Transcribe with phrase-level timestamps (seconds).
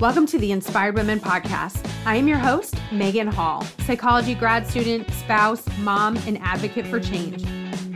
[0.00, 1.88] Welcome to the Inspired Women Podcast.
[2.04, 7.46] I am your host, Megan Hall, psychology grad student, spouse, mom, and advocate for change.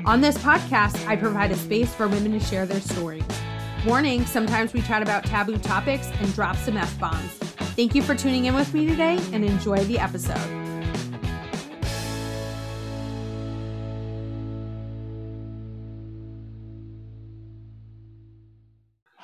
[0.07, 3.25] On this podcast, I provide a space for women to share their stories.
[3.85, 7.33] Warning sometimes we chat about taboo topics and drop some F bombs.
[7.75, 10.68] Thank you for tuning in with me today and enjoy the episode.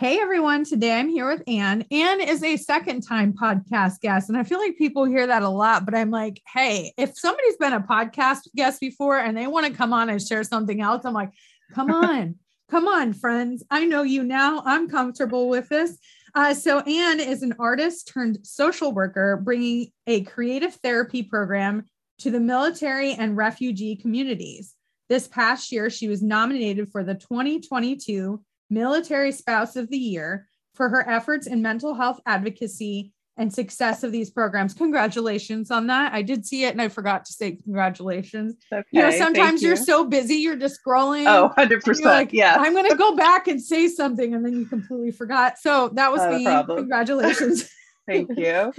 [0.05, 1.87] Hey everyone, today I'm here with Anne.
[1.91, 5.48] Anne is a second time podcast guest, and I feel like people hear that a
[5.48, 9.66] lot, but I'm like, hey, if somebody's been a podcast guest before and they want
[9.66, 11.30] to come on and share something else, I'm like,
[11.73, 12.34] come on,
[12.70, 13.64] come on, friends.
[13.70, 14.62] I know you now.
[14.66, 15.97] I'm comfortable with this.
[16.34, 21.86] Uh, so, Anne is an artist turned social worker, bringing a creative therapy program
[22.19, 24.75] to the military and refugee communities.
[25.09, 30.88] This past year, she was nominated for the 2022 Military Spouse of the Year for
[30.88, 34.74] her efforts in mental health advocacy and success of these programs.
[34.74, 36.12] Congratulations on that.
[36.12, 38.55] I did see it and I forgot to say congratulations.
[38.72, 39.72] Okay, you know, sometimes you.
[39.72, 41.27] are so busy, you're just scrolling.
[41.27, 42.05] Oh, 100%.
[42.05, 42.56] Like, yeah.
[42.58, 45.58] I'm going to go back and say something and then you completely forgot.
[45.58, 46.77] So that was Not me.
[46.77, 47.69] Congratulations.
[48.06, 48.72] Thank you.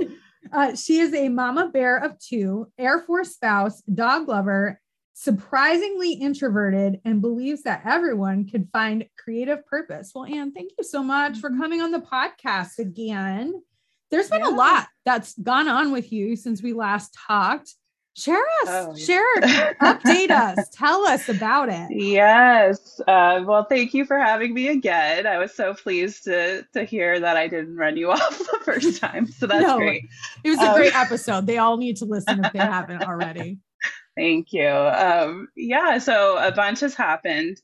[0.53, 4.79] Uh, she is a mama bear of two, Air Force spouse, dog lover,
[5.17, 10.11] surprisingly introverted and believes that everyone can find creative purpose.
[10.13, 11.61] Well, Anne, thank you so much for mm-hmm.
[11.61, 13.63] coming on the podcast again.
[14.11, 14.49] There's been yeah.
[14.49, 17.73] a lot that's gone on with you since we last talked.
[18.17, 19.35] Share us, oh, share,
[19.81, 21.88] update us, tell us about it.
[21.91, 23.02] Yes.
[23.07, 25.27] Uh, well, thank you for having me again.
[25.27, 29.02] I was so pleased to to hear that I didn't run you off the first
[29.02, 29.27] time.
[29.27, 30.05] So that's no, great.
[30.45, 31.45] It was a um, great episode.
[31.45, 33.59] They all need to listen if they haven't already.
[34.16, 34.67] Thank you.
[34.67, 37.58] Um, yeah, so a bunch has happened.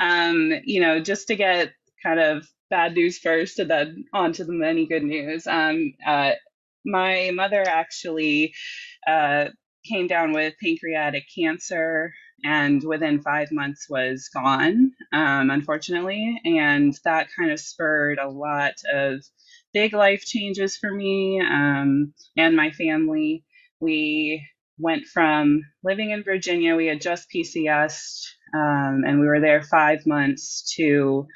[0.00, 4.44] Um, you know, just to get kind of bad news first and then on to
[4.44, 5.46] the many good news.
[5.46, 6.32] Um, uh,
[6.84, 8.54] my mother actually
[9.06, 9.46] uh,
[9.84, 12.12] came down with pancreatic cancer
[12.44, 16.40] and within five months was gone, um, unfortunately.
[16.44, 19.22] And that kind of spurred a lot of
[19.74, 23.44] big life changes for me um, and my family.
[23.80, 24.46] We
[24.78, 30.06] went from living in Virginia, we had just PCS, um, and we were there five
[30.06, 31.26] months to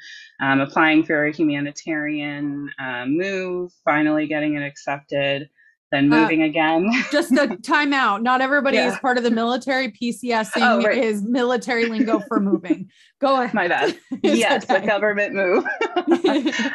[0.41, 5.49] um, applying for a humanitarian uh, move, finally getting it accepted,
[5.93, 6.89] then uh, moving uh, again.
[7.11, 8.21] just a timeout.
[8.21, 8.91] Not everybody yeah.
[8.91, 9.91] is part of the military.
[9.91, 10.97] PCSing oh, right.
[10.97, 12.89] is military lingo for moving.
[13.21, 13.53] Go ahead.
[13.53, 13.97] My bad.
[14.23, 14.83] yes, okay.
[14.83, 15.63] a government move.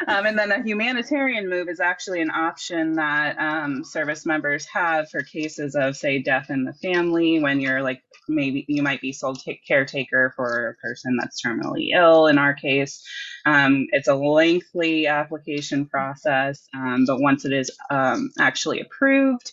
[0.07, 5.09] um, and then a humanitarian move is actually an option that um, service members have
[5.09, 9.11] for cases of, say, death in the family when you're like maybe you might be
[9.11, 12.27] sole t- caretaker for a person that's terminally ill.
[12.27, 13.03] In our case,
[13.49, 19.51] um, it's a lengthy application process, um, but once it is um, actually approved,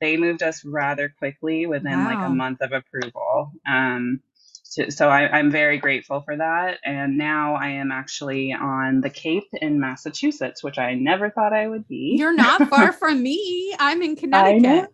[0.00, 2.04] they moved us rather quickly within wow.
[2.04, 3.52] like a month of approval.
[3.68, 4.20] Um,
[4.62, 6.78] so, so I, am very grateful for that.
[6.84, 11.68] And now I am actually on the Cape in Massachusetts, which I never thought I
[11.68, 12.16] would be.
[12.18, 13.74] You're not far from me.
[13.78, 14.93] I'm in Connecticut.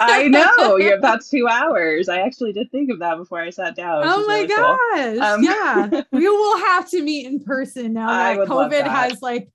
[0.00, 0.28] I
[0.58, 0.76] know.
[0.76, 2.08] Yeah, that's two hours.
[2.08, 4.02] I actually did think of that before I sat down.
[4.04, 4.78] Oh my really gosh.
[5.14, 5.22] Cool.
[5.22, 6.02] Um, yeah.
[6.12, 9.50] we will have to meet in person now that COVID has like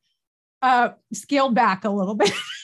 [0.62, 2.32] uh scaled back a little bit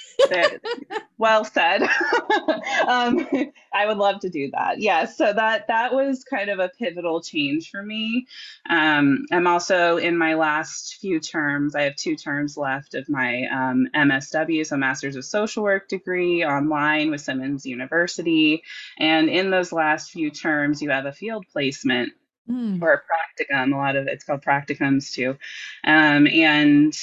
[1.17, 1.81] well said.
[2.87, 3.27] um,
[3.73, 4.79] I would love to do that.
[4.79, 8.27] Yeah, so that that was kind of a pivotal change for me.
[8.69, 11.75] Um, I'm also in my last few terms.
[11.75, 16.43] I have two terms left of my um, MSW, so Masters of Social Work degree
[16.45, 18.63] online with Simmons University.
[18.97, 22.13] And in those last few terms, you have a field placement
[22.49, 22.81] Mm.
[22.81, 23.73] or a practicum.
[23.73, 25.37] A lot of it's called practicums too.
[25.85, 26.93] Um, and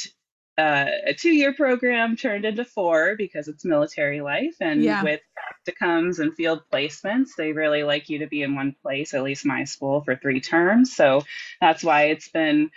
[0.60, 4.56] uh, a two year program turned into four because it's military life.
[4.60, 5.03] And yeah.
[5.03, 5.21] with
[5.66, 9.47] practicums and field placements, they really like you to be in one place, at least
[9.47, 10.94] my school, for three terms.
[10.94, 11.22] So
[11.60, 12.70] that's why it's been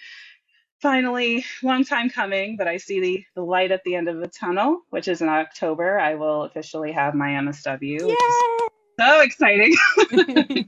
[0.81, 4.27] finally long time coming, but I see the, the light at the end of the
[4.27, 5.99] tunnel, which is in October.
[5.99, 8.09] I will officially have my MSW.
[8.09, 8.67] Yay!
[8.99, 9.73] So exciting.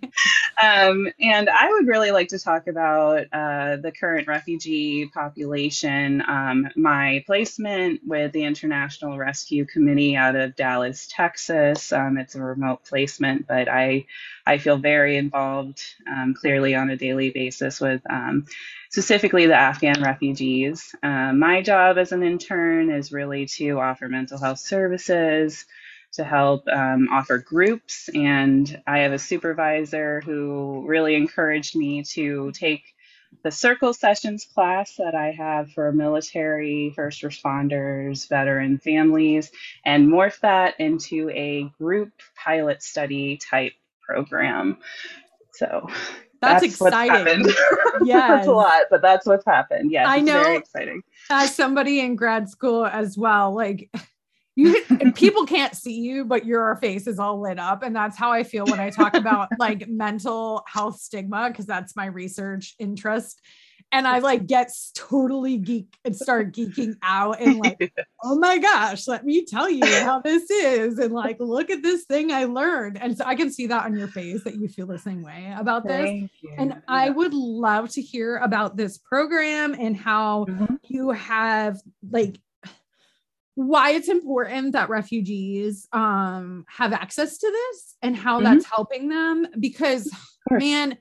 [0.62, 6.24] um, and I would really like to talk about uh, the current refugee population.
[6.28, 11.92] Um, my placement with the International Rescue Committee out of Dallas, Texas.
[11.92, 14.06] Um, it's a remote placement, but I
[14.46, 18.46] I feel very involved, um, clearly on a daily basis with um,
[18.90, 20.96] specifically the Afghan refugees.
[21.02, 25.66] Uh, my job as an intern is really to offer mental health services
[26.16, 28.10] to help um, offer groups.
[28.14, 32.84] And I have a supervisor who really encouraged me to take
[33.44, 39.52] the circle sessions class that I have for military, first responders, veteran families,
[39.84, 44.78] and morph that into a group pilot study type program.
[45.54, 45.88] So
[46.42, 47.46] that's, that's exciting.
[48.04, 49.92] Yeah, that's a lot, but that's what's happened.
[49.92, 50.44] Yes, I know.
[50.44, 51.02] Very exciting.
[51.30, 53.90] As somebody in grad school as well, like
[54.56, 58.18] you and people can't see you but your face is all lit up and that's
[58.18, 62.76] how i feel when i talk about like mental health stigma because that's my research
[62.80, 63.42] interest
[63.92, 67.94] and i like get totally geek and start geeking out and like
[68.24, 72.06] oh my gosh let me tell you how this is and like look at this
[72.06, 74.88] thing i learned and so i can see that on your face that you feel
[74.88, 76.80] the same way about this and yeah.
[76.88, 80.76] i would love to hear about this program and how mm-hmm.
[80.84, 81.80] you have
[82.10, 82.38] like
[83.56, 88.46] why it's important that refugees um, have access to this and how mm-hmm.
[88.46, 90.12] that's helping them because
[90.52, 90.98] man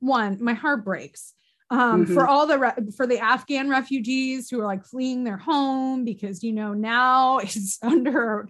[0.00, 1.34] one my heart breaks
[1.70, 2.14] um, mm-hmm.
[2.14, 6.42] for all the re- for the afghan refugees who are like fleeing their home because
[6.42, 8.48] you know now it's under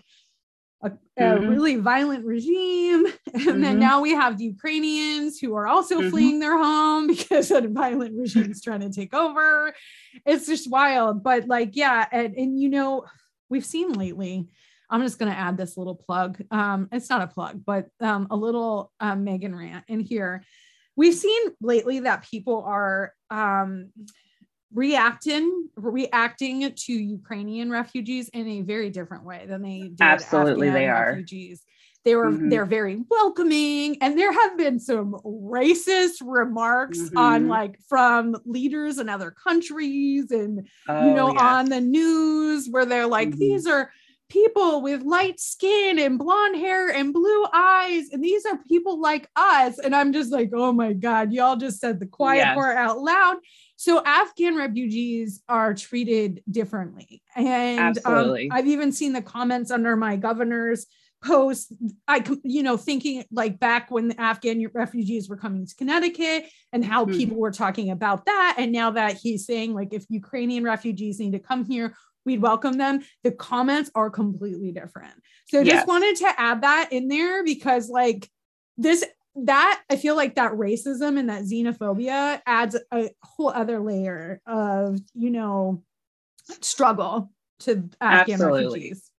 [0.82, 1.48] a, a mm-hmm.
[1.48, 3.78] really violent regime and then mm-hmm.
[3.78, 6.10] now we have the ukrainians who are also mm-hmm.
[6.10, 9.72] fleeing their home because a violent regime is trying to take over
[10.26, 13.04] it's just wild but like yeah and, and you know
[13.48, 14.48] we've seen lately.
[14.88, 16.40] I'm just going to add this little plug.
[16.50, 20.44] Um, it's not a plug, but um, a little um, Megan rant in here.
[20.94, 23.90] We've seen lately that people are um,
[24.72, 30.74] reacting reacting to Ukrainian refugees in a very different way than they did Absolutely, Afghan
[30.82, 31.62] they are refugees.
[32.06, 32.50] They were mm-hmm.
[32.50, 37.18] they're very welcoming, and there have been some racist remarks mm-hmm.
[37.18, 41.42] on like from leaders in other countries, and oh, you know yes.
[41.42, 43.40] on the news where they're like mm-hmm.
[43.40, 43.90] these are
[44.28, 49.30] people with light skin and blonde hair and blue eyes and these are people like
[49.36, 52.54] us and i'm just like oh my god y'all just said the quiet yes.
[52.56, 53.36] part out loud
[53.76, 60.16] so afghan refugees are treated differently and um, i've even seen the comments under my
[60.16, 60.86] governor's
[61.26, 61.72] post
[62.06, 66.84] i you know thinking like back when the afghan refugees were coming to connecticut and
[66.84, 67.16] how mm-hmm.
[67.16, 71.32] people were talking about that and now that he's saying like if ukrainian refugees need
[71.32, 71.94] to come here
[72.24, 75.14] we'd welcome them the comments are completely different
[75.46, 75.76] so yes.
[75.76, 78.28] just wanted to add that in there because like
[78.76, 84.40] this that i feel like that racism and that xenophobia adds a whole other layer
[84.46, 85.82] of you know
[86.60, 88.80] struggle to afghan Absolutely.
[88.80, 89.10] refugees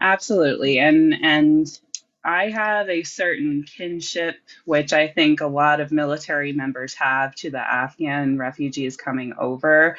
[0.00, 0.78] Absolutely.
[0.78, 1.80] And and
[2.24, 7.50] I have a certain kinship, which I think a lot of military members have to
[7.50, 9.96] the Afghan refugees coming over.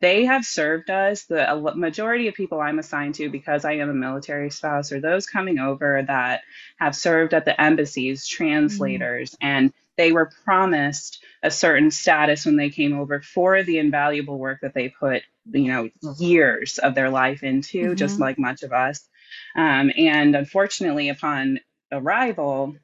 [0.00, 1.24] They have served us.
[1.24, 5.26] The majority of people I'm assigned to, because I am a military spouse, are those
[5.26, 6.42] coming over that
[6.76, 9.46] have served at the embassies, translators, mm-hmm.
[9.46, 14.60] and they were promised a certain status when they came over for the invaluable work
[14.62, 19.08] that they put, you know, years of their life into, just like much of us.
[19.56, 21.60] Um, and unfortunately, upon
[21.92, 22.76] arrival,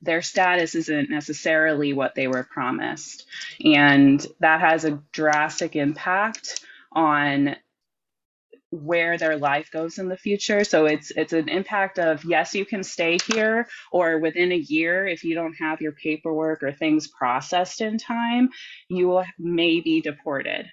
[0.00, 3.26] their status isn't necessarily what they were promised.
[3.64, 7.56] And that has a drastic impact on
[8.70, 10.62] where their life goes in the future.
[10.64, 15.06] So it's it's an impact of yes, you can stay here or within a year
[15.06, 18.50] if you don't have your paperwork or things processed in time,
[18.88, 20.66] you will may be deported.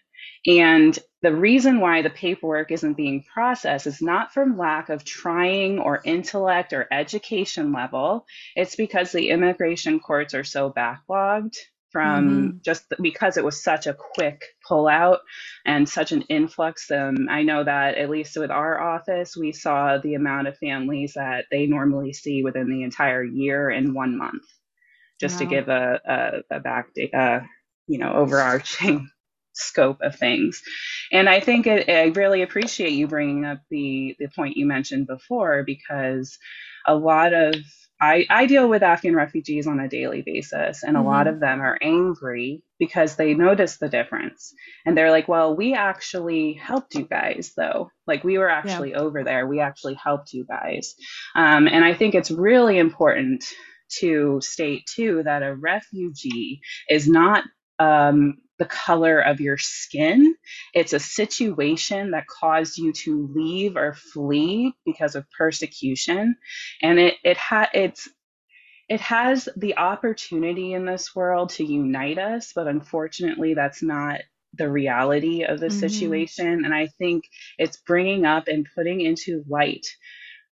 [0.45, 5.79] And the reason why the paperwork isn't being processed is not from lack of trying
[5.79, 8.27] or intellect or education level.
[8.55, 11.55] It's because the immigration courts are so backlogged
[11.89, 12.57] from mm-hmm.
[12.63, 15.17] just because it was such a quick pullout
[15.65, 16.91] and such an influx.
[16.91, 21.13] Um, I know that at least with our office, we saw the amount of families
[21.15, 24.43] that they normally see within the entire year in one month,
[25.19, 25.39] just wow.
[25.39, 25.99] to give a,
[26.51, 27.39] a, a back, uh,
[27.87, 29.09] you know, overarching
[29.55, 30.61] scope of things.
[31.11, 35.07] And I think it, I really appreciate you bringing up the the point you mentioned
[35.07, 36.37] before because
[36.87, 37.55] a lot of
[38.01, 41.07] I, I deal with Afghan refugees on a daily basis, and a mm-hmm.
[41.07, 44.53] lot of them are angry because they notice the difference.
[44.85, 47.89] And they're like, Well, we actually helped you guys, though.
[48.05, 48.99] Like, we were actually yeah.
[48.99, 49.47] over there.
[49.47, 50.95] We actually helped you guys.
[51.35, 53.45] Um, and I think it's really important
[53.99, 56.59] to state, too, that a refugee
[56.89, 57.45] is not
[57.79, 60.35] um, the color of your skin.
[60.73, 66.35] It's a situation that caused you to leave or flee because of persecution.
[66.81, 68.07] And it, it ha- it's,
[68.87, 74.21] it has the opportunity in this world to unite us, but unfortunately, that's not
[74.53, 75.79] the reality of the mm-hmm.
[75.79, 76.63] situation.
[76.63, 77.25] And I think
[77.57, 79.87] it's bringing up and putting into light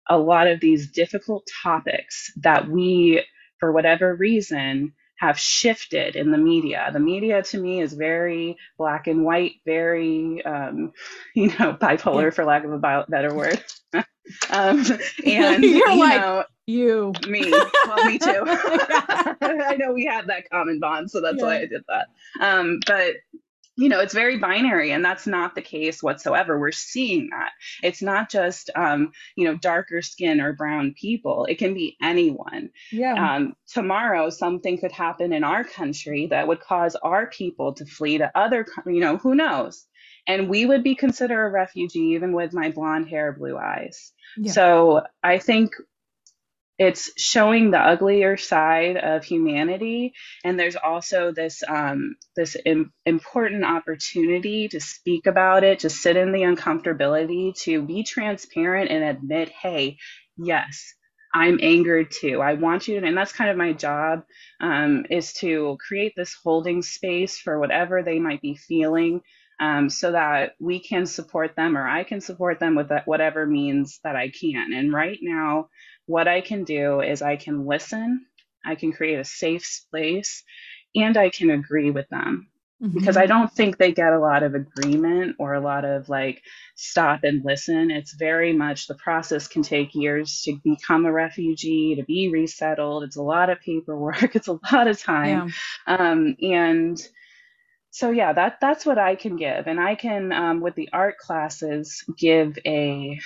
[0.09, 3.25] a lot of these difficult topics that we,
[3.59, 6.91] for whatever reason, have shifted in the media.
[6.93, 10.93] The media to me is very black and white, very, um,
[11.35, 13.63] you know, bipolar, for lack of a better word.
[13.95, 14.05] um,
[14.51, 14.85] and
[15.65, 18.43] you're you like know, you, me, well, me too.
[18.47, 21.45] I know we have that common bond, so that's yeah.
[21.45, 22.09] why I did that.
[22.41, 23.15] Um, but
[23.77, 26.59] you know, it's very binary, and that's not the case whatsoever.
[26.59, 27.51] We're seeing that.
[27.83, 31.45] It's not just, um, you know, darker skin or brown people.
[31.45, 32.71] It can be anyone.
[32.91, 33.35] Yeah.
[33.35, 38.19] Um, tomorrow, something could happen in our country that would cause our people to flee
[38.19, 39.87] to other, you know, who knows?
[40.27, 44.13] And we would be considered a refugee even with my blonde hair, blue eyes.
[44.37, 44.53] Yeah.
[44.53, 45.73] So I think
[46.79, 50.15] it's showing the uglier side of humanity.
[50.45, 56.17] And there's also this um, this Im- important opportunity to speak about it to sit
[56.17, 59.99] in the uncomfortability to be transparent and admit hey
[60.39, 60.95] yes
[61.35, 62.43] i'm angered too.
[62.43, 64.25] I want you to and that's kind of my job
[64.61, 69.23] um, is to create this holding space for whatever they might be feeling
[69.61, 74.01] um, so that we can support them or i can support them with whatever means
[74.05, 74.73] that i can.
[74.75, 75.69] And right now
[76.07, 78.27] what I can do is I can listen,
[78.65, 80.43] I can create a safe space,
[80.95, 82.49] and I can agree with them.
[82.83, 82.99] Mm-hmm.
[82.99, 86.43] Because I don't think they get a lot of agreement or a lot of like
[86.75, 87.91] stop and listen.
[87.91, 93.05] It's very much the process can take years to become a refugee, to be resettled.
[93.05, 95.53] It's a lot of paperwork, it's a lot of time.
[95.87, 95.97] Yeah.
[95.97, 97.01] Um, and
[97.97, 101.17] so yeah that that's what i can give and i can um, with the art
[101.17, 103.19] classes give a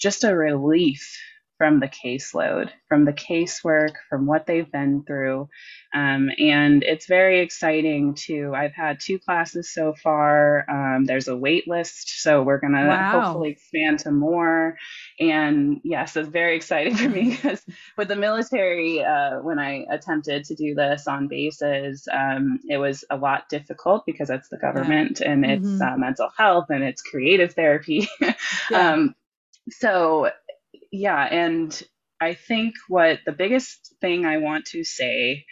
[0.00, 1.18] just a relief
[1.60, 5.46] from the caseload, from the casework, from what they've been through.
[5.92, 10.64] Um, and it's very exciting to, I've had two classes so far.
[10.70, 13.20] Um, there's a wait list, so we're going to wow.
[13.20, 14.78] hopefully expand to more.
[15.20, 17.60] And yes, it's very exciting for me because
[17.98, 23.04] with the military, uh, when I attempted to do this on bases, um, it was
[23.10, 25.30] a lot difficult because it's the government yeah.
[25.30, 25.82] and it's mm-hmm.
[25.82, 28.08] uh, mental health and it's creative therapy.
[28.70, 28.92] yeah.
[28.92, 29.14] Um,
[29.68, 30.30] so
[30.90, 31.82] yeah, and
[32.20, 35.46] I think what the biggest thing I want to say,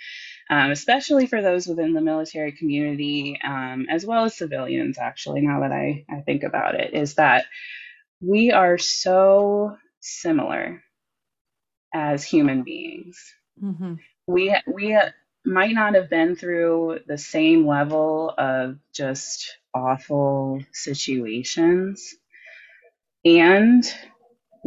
[0.50, 5.61] um, especially for those within the military community, um, as well as civilians, actually, now
[5.61, 7.47] that I, I think about it, is that
[8.21, 10.83] we are so similar
[11.95, 13.18] as human beings.
[13.62, 13.95] Mm-hmm.
[14.26, 14.99] We, we
[15.45, 22.14] might not have been through the same level of just awful situations.
[23.25, 23.85] And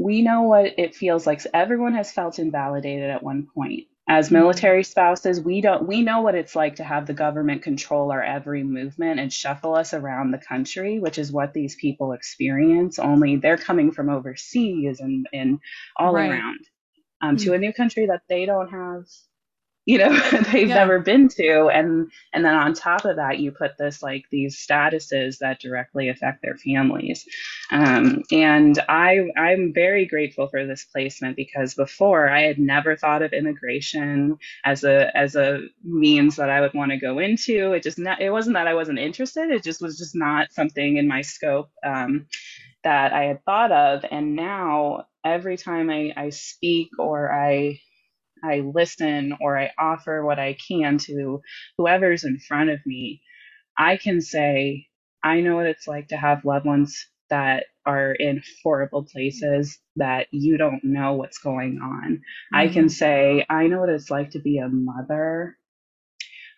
[0.01, 1.41] we know what it feels like.
[1.53, 3.87] Everyone has felt invalidated at one point.
[4.07, 4.35] As mm-hmm.
[4.35, 8.23] military spouses, we don't we know what it's like to have the government control our
[8.23, 12.97] every movement and shuffle us around the country, which is what these people experience.
[12.97, 15.59] Only they're coming from overseas and, and
[15.95, 16.31] all right.
[16.31, 16.59] around
[17.21, 17.45] um, mm-hmm.
[17.45, 19.05] to a new country that they don't have
[19.85, 20.09] you know
[20.51, 20.75] they've yeah.
[20.75, 21.67] never been to.
[21.67, 26.09] And and then on top of that you put this like these statuses that directly
[26.09, 27.25] affect their families.
[27.71, 33.21] Um, and i i'm very grateful for this placement because before i had never thought
[33.21, 37.73] of immigration as a as a means that i would want to go into.
[37.73, 39.49] It just not it wasn't that i wasn't interested.
[39.51, 42.27] It just was just not something in my scope um,
[42.83, 44.05] that i had thought of.
[44.09, 47.79] And now every time I, I speak or I
[48.43, 51.41] I listen or I offer what I can to
[51.77, 53.21] whoever's in front of me,
[53.77, 54.87] I can say,
[55.23, 60.27] I know what it's like to have loved ones that are in horrible places that
[60.31, 62.13] you don't know what's going on.
[62.13, 62.55] Mm-hmm.
[62.55, 62.89] I can mm-hmm.
[62.89, 65.57] say, I know what it's like to be a mother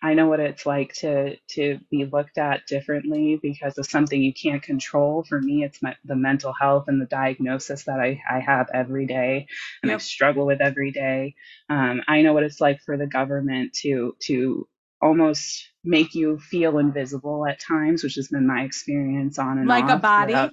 [0.04, 4.34] I know what it's like to to be looked at differently because of something you
[4.34, 5.24] can't control.
[5.26, 9.06] For me, it's my, the mental health and the diagnosis that I, I have every
[9.06, 9.46] day
[9.82, 9.96] and yep.
[9.96, 11.36] I struggle with every day.
[11.70, 14.68] Um, I know what it's like for the government to to
[15.00, 19.88] almost make you feel invisible at times, which has been my experience on and like
[19.88, 20.52] a body, like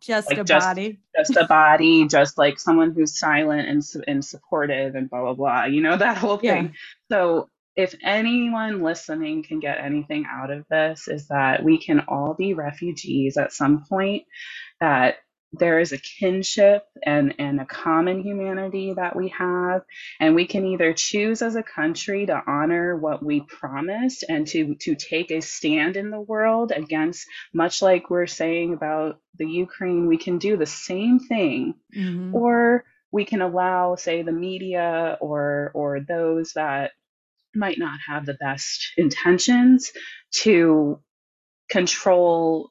[0.00, 4.24] just like a just, body, just a body, just like someone who's silent and and
[4.24, 5.64] supportive and blah blah blah.
[5.66, 6.64] You know that whole thing.
[6.66, 6.72] Yeah.
[7.08, 12.34] So if anyone listening can get anything out of this, is that we can all
[12.34, 14.24] be refugees at some point,
[14.80, 15.16] that
[15.52, 19.82] there is a kinship and, and a common humanity that we have.
[20.20, 24.76] And we can either choose as a country to honor what we promised and to,
[24.82, 30.06] to take a stand in the world against, much like we're saying about the Ukraine,
[30.06, 31.74] we can do the same thing.
[31.96, 32.34] Mm-hmm.
[32.34, 36.92] Or we can allow, say, the media or or those that
[37.54, 39.92] might not have the best intentions
[40.42, 41.00] to
[41.70, 42.70] control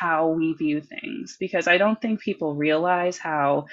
[0.00, 3.66] how we view things because I don't think people realize how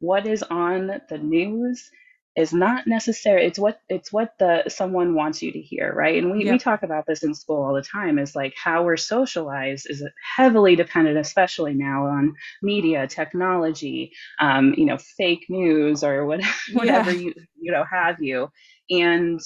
[0.00, 1.90] what is on the news
[2.36, 6.22] is not necessary it's what it's what the someone wants you to hear right?
[6.22, 8.96] And we, we talk about this in school all the time is like how we're
[8.96, 10.04] socialized is
[10.36, 16.40] heavily dependent especially now on media technology um, you know fake news or what,
[16.72, 17.20] whatever yeah.
[17.20, 18.50] you you know have you.
[18.90, 19.40] And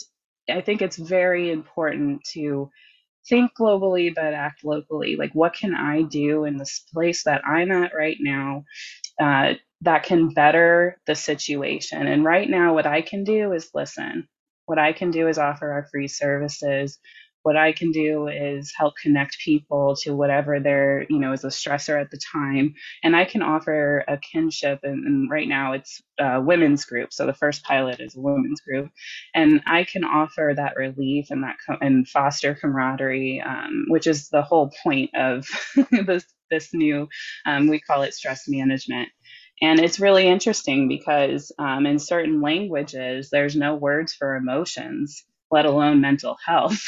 [0.50, 2.70] i think it's very important to
[3.28, 7.70] think globally but act locally like what can i do in this place that i'm
[7.72, 8.62] at right now
[9.20, 12.08] uh, that can better the situation.
[12.08, 14.28] And right now, what I can do is listen.
[14.66, 16.98] What I can do is offer our free services.
[17.44, 21.48] What I can do is help connect people to whatever their, you know, is a
[21.48, 22.74] stressor at the time.
[23.04, 24.80] And I can offer a kinship.
[24.82, 27.12] And, and right now it's a women's group.
[27.12, 28.90] So the first pilot is a women's group.
[29.34, 34.30] And I can offer that relief and that co- and foster camaraderie, um, which is
[34.30, 35.46] the whole point of
[36.06, 37.08] this, this new,
[37.46, 39.10] um, we call it stress management
[39.62, 45.66] and it's really interesting because um, in certain languages, there's no words for emotions, let
[45.66, 46.82] alone mental health,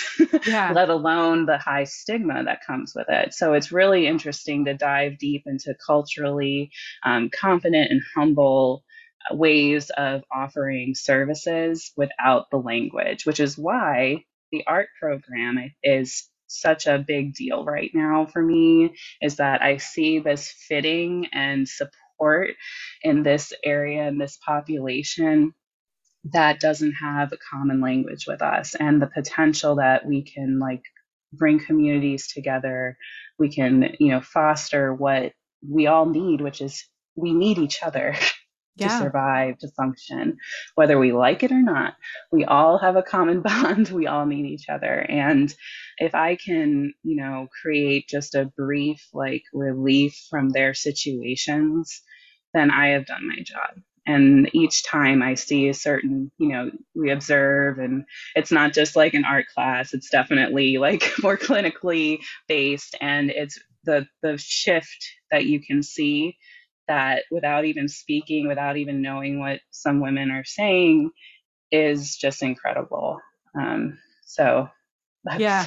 [0.46, 0.72] yeah.
[0.74, 3.32] let alone the high stigma that comes with it.
[3.34, 6.70] So it's really interesting to dive deep into culturally
[7.04, 8.84] um, confident and humble
[9.30, 16.28] uh, ways of offering services without the language, which is why the art program is
[16.48, 21.68] such a big deal right now for me is that I see this fitting and
[21.68, 22.50] support
[23.02, 25.54] in this area in this population
[26.32, 30.82] that doesn't have a common language with us and the potential that we can like
[31.32, 32.96] bring communities together
[33.38, 35.32] we can you know foster what
[35.68, 36.84] we all need which is
[37.16, 38.14] we need each other
[38.76, 38.88] yeah.
[38.88, 40.36] to survive to function
[40.74, 41.94] whether we like it or not
[42.32, 45.54] we all have a common bond we all need each other and
[45.98, 52.02] if i can you know create just a brief like relief from their situations
[52.56, 53.82] then I have done my job.
[54.06, 58.04] And each time I see a certain, you know, we observe, and
[58.36, 62.96] it's not just like an art class, it's definitely like more clinically based.
[63.00, 66.36] And it's the, the shift that you can see
[66.88, 71.10] that without even speaking, without even knowing what some women are saying,
[71.72, 73.18] is just incredible.
[73.60, 74.68] Um, so
[75.24, 75.66] that's, yeah,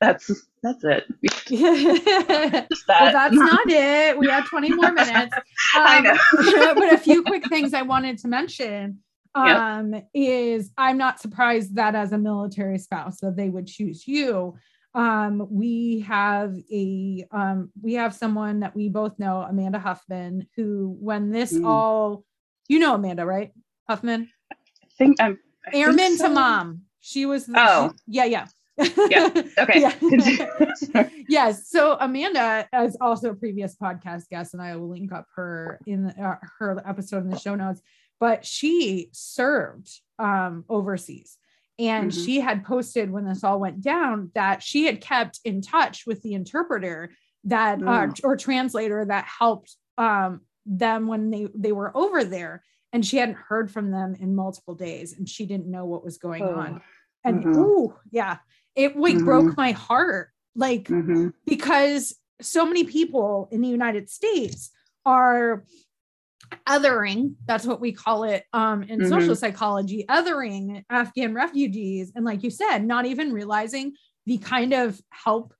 [0.00, 0.30] that's
[0.62, 1.04] that's it.
[1.50, 2.66] that.
[2.88, 4.18] Well, that's not it.
[4.18, 5.34] We have 20 more minutes.
[5.36, 5.42] Um,
[5.74, 6.74] I know.
[6.74, 9.00] but a few quick things I wanted to mention
[9.34, 10.08] um, yep.
[10.14, 14.56] is I'm not surprised that as a military spouse that they would choose you.
[14.94, 20.96] Um, we have a um, we have someone that we both know, Amanda Huffman, who
[21.00, 21.66] when this mm.
[21.66, 22.24] all
[22.68, 23.52] you know Amanda, right?
[23.88, 24.30] Huffman?
[24.52, 26.28] I think I'm I Airman think so.
[26.28, 26.82] to mom.
[27.00, 29.30] She was the, oh she, yeah, yeah yeah.
[29.58, 29.80] Okay.
[29.80, 31.08] yeah.
[31.28, 31.68] yes.
[31.68, 36.04] So Amanda is also a previous podcast guest, and I will link up her in
[36.04, 37.80] the, uh, her episode in the show notes.
[38.20, 41.36] But she served um, overseas,
[41.78, 42.24] and mm-hmm.
[42.24, 46.22] she had posted when this all went down that she had kept in touch with
[46.22, 47.10] the interpreter
[47.44, 48.10] that uh, mm.
[48.10, 53.18] uh, or translator that helped um, them when they they were over there, and she
[53.18, 56.54] hadn't heard from them in multiple days, and she didn't know what was going oh.
[56.54, 56.82] on.
[57.26, 57.58] And mm-hmm.
[57.58, 58.38] ooh, yeah
[58.76, 59.24] it like mm-hmm.
[59.24, 61.28] broke my heart like mm-hmm.
[61.46, 64.70] because so many people in the united states
[65.04, 65.64] are
[66.68, 69.08] othering that's what we call it um, in mm-hmm.
[69.08, 73.92] social psychology othering afghan refugees and like you said not even realizing
[74.26, 75.54] the kind of help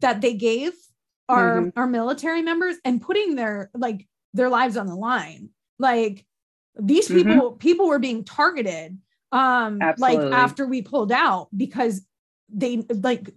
[0.00, 0.72] that they gave
[1.28, 1.78] our mm-hmm.
[1.78, 6.24] our military members and putting their like their lives on the line like
[6.76, 7.28] these mm-hmm.
[7.28, 8.98] people people were being targeted
[9.32, 10.26] um Absolutely.
[10.26, 12.04] like after we pulled out because
[12.48, 13.30] they like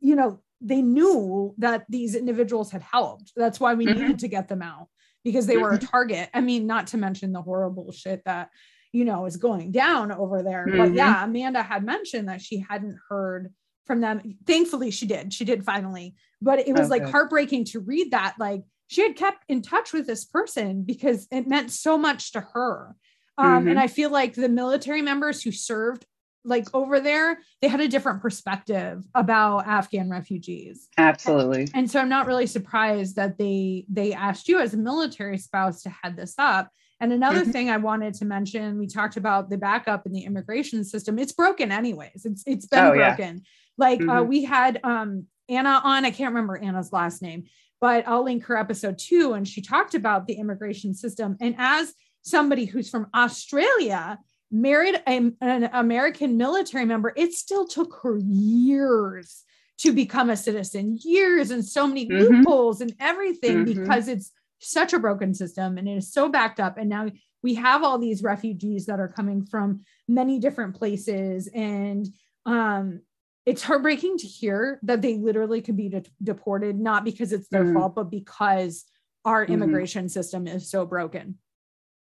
[0.00, 4.00] you know they knew that these individuals had helped that's why we mm-hmm.
[4.00, 4.88] needed to get them out
[5.24, 5.86] because they were a mm-hmm.
[5.86, 8.48] target i mean not to mention the horrible shit that
[8.92, 10.78] you know is going down over there mm-hmm.
[10.78, 13.52] but yeah amanda had mentioned that she hadn't heard
[13.86, 17.00] from them thankfully she did she did finally but it was okay.
[17.02, 21.26] like heartbreaking to read that like she had kept in touch with this person because
[21.30, 22.94] it meant so much to her
[23.38, 23.68] um, mm-hmm.
[23.68, 26.06] and i feel like the military members who served
[26.44, 30.88] like over there they had a different perspective about afghan refugees.
[30.98, 31.68] Absolutely.
[31.74, 35.82] And so i'm not really surprised that they they asked you as a military spouse
[35.82, 36.70] to head this up.
[37.00, 37.50] And another mm-hmm.
[37.50, 41.18] thing i wanted to mention we talked about the backup in the immigration system.
[41.18, 42.24] It's broken anyways.
[42.24, 43.36] It's it's been oh, broken.
[43.36, 43.42] Yeah.
[43.78, 44.10] like uh, mm-hmm.
[44.10, 47.44] uh, we had um anna on i can't remember anna's last name
[47.80, 51.36] but i'll link her episode two and she talked about the immigration system.
[51.40, 54.18] And as somebody who's from australia
[54.52, 59.44] married a, an American military member, it still took her years
[59.78, 62.34] to become a citizen, years and so many mm-hmm.
[62.34, 63.80] loopholes and everything mm-hmm.
[63.80, 66.78] because it's such a broken system and it is so backed up.
[66.78, 67.08] And now
[67.42, 71.48] we have all these refugees that are coming from many different places.
[71.52, 72.06] And
[72.46, 73.00] um,
[73.44, 77.64] it's heartbreaking to hear that they literally could be de- deported, not because it's their
[77.64, 77.74] mm-hmm.
[77.78, 78.84] fault, but because
[79.24, 79.54] our mm-hmm.
[79.54, 81.38] immigration system is so broken.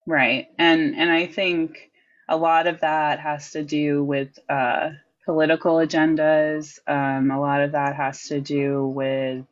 [0.06, 0.48] Right.
[0.58, 1.91] And and I think
[2.32, 4.92] a lot of that has to do with uh,
[5.26, 6.80] political agendas.
[6.88, 9.46] Um, a lot of that has to do with,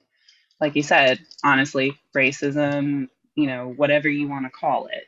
[0.61, 5.03] like you said, honestly, racism, you know, whatever you want to call it.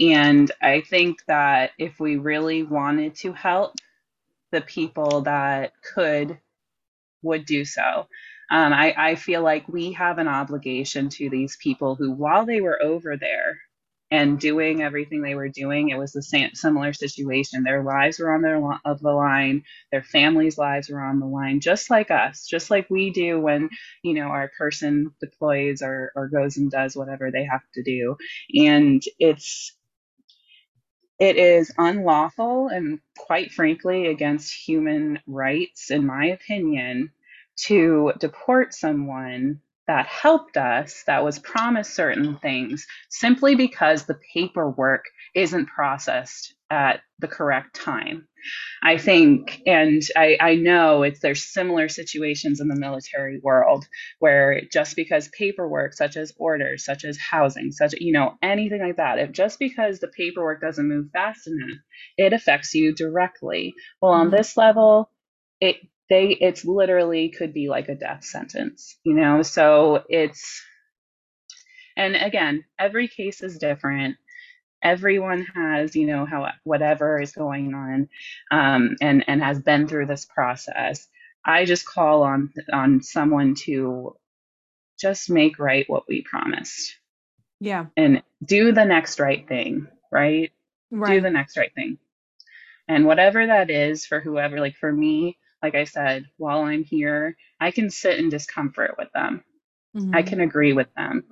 [0.00, 3.74] And I think that if we really wanted to help
[4.52, 6.38] the people that could,
[7.22, 8.06] would do so.
[8.50, 12.60] Um, I, I feel like we have an obligation to these people who, while they
[12.60, 13.58] were over there,
[14.10, 17.62] and doing everything they were doing, it was the same similar situation.
[17.64, 21.60] Their lives were on their of the line, their families' lives were on the line,
[21.60, 23.68] just like us, just like we do when
[24.02, 28.16] you know our person deploys or or goes and does whatever they have to do,
[28.54, 29.76] and it's
[31.18, 37.10] it is unlawful and quite frankly against human rights, in my opinion,
[37.56, 45.04] to deport someone that helped us, that was promised certain things, simply because the paperwork
[45.34, 48.28] isn't processed at the correct time.
[48.82, 53.86] I think, and I, I know it's there's similar situations in the military world
[54.18, 58.96] where just because paperwork, such as orders, such as housing, such you know anything like
[58.96, 61.78] that, if just because the paperwork doesn't move fast enough,
[62.16, 63.74] it affects you directly.
[64.00, 64.36] Well, on mm-hmm.
[64.36, 65.10] this level,
[65.60, 65.76] it
[66.08, 69.42] they it's literally could be like a death sentence you know?
[69.42, 70.62] So it's
[71.96, 74.16] and again every case is different.
[74.82, 78.08] Everyone has you know how whatever is going on
[78.50, 81.06] um, and and has been through this process.
[81.44, 84.16] I just call on on someone to
[85.00, 86.96] just make right what we promised.
[87.60, 87.86] Yeah.
[87.96, 90.52] And do the next right thing right,
[90.90, 91.14] right.
[91.14, 91.98] do the next right thing.
[92.86, 97.36] And whatever that is for whoever like for me like I said, while I'm here,
[97.60, 99.44] I can sit in discomfort with them.
[99.96, 100.14] Mm-hmm.
[100.14, 101.24] I can agree with them,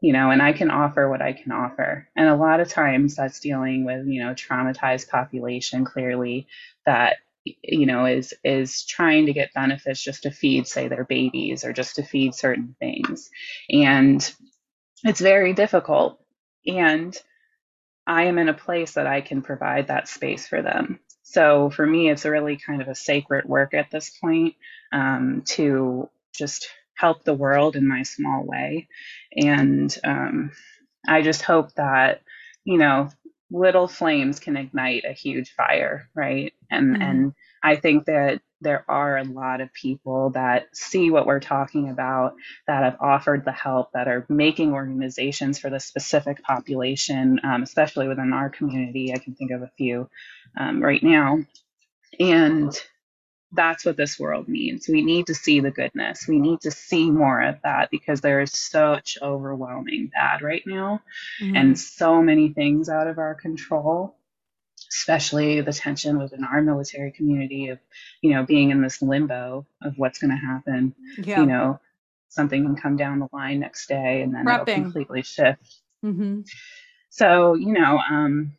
[0.00, 2.08] you know, and I can offer what I can offer.
[2.14, 6.46] And a lot of times that's dealing with, you know, traumatized population clearly
[6.86, 11.64] that you know is is trying to get benefits just to feed say their babies
[11.64, 13.30] or just to feed certain things
[13.68, 14.34] and
[15.04, 16.18] it's very difficult
[16.66, 17.20] and
[18.06, 20.98] i am in a place that i can provide that space for them
[21.34, 24.54] so for me, it's really kind of a sacred work at this point
[24.92, 28.86] um, to just help the world in my small way.
[29.36, 30.52] And um,
[31.08, 32.22] I just hope that,
[32.62, 33.08] you know,
[33.50, 36.52] little flames can ignite a huge fire, right?
[36.70, 37.02] And mm-hmm.
[37.02, 37.32] and
[37.64, 42.34] I think that there are a lot of people that see what we're talking about
[42.66, 48.06] that have offered the help that are making organizations for the specific population um, especially
[48.06, 49.12] within our community.
[49.12, 50.08] I can think of a few
[50.58, 51.38] um, right now.
[52.20, 52.72] And
[53.52, 54.88] that's what this world needs.
[54.88, 56.26] We need to see the goodness.
[56.28, 61.00] We need to see more of that because there is such overwhelming bad right now
[61.40, 61.56] mm-hmm.
[61.56, 64.16] and so many things out of our control
[64.94, 67.78] especially the tension within our military community of,
[68.22, 70.94] you know, being in this limbo of what's going to happen.
[71.18, 71.40] Yeah.
[71.40, 71.80] You know,
[72.28, 75.80] something can come down the line next day and then it'll completely shift.
[76.04, 76.42] Mm-hmm.
[77.10, 78.56] So, you know, um,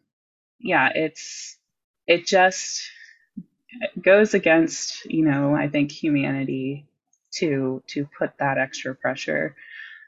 [0.59, 1.57] yeah, it's,
[2.05, 2.81] it just
[4.01, 6.85] goes against, you know, I think humanity
[7.35, 9.55] to, to put that extra pressure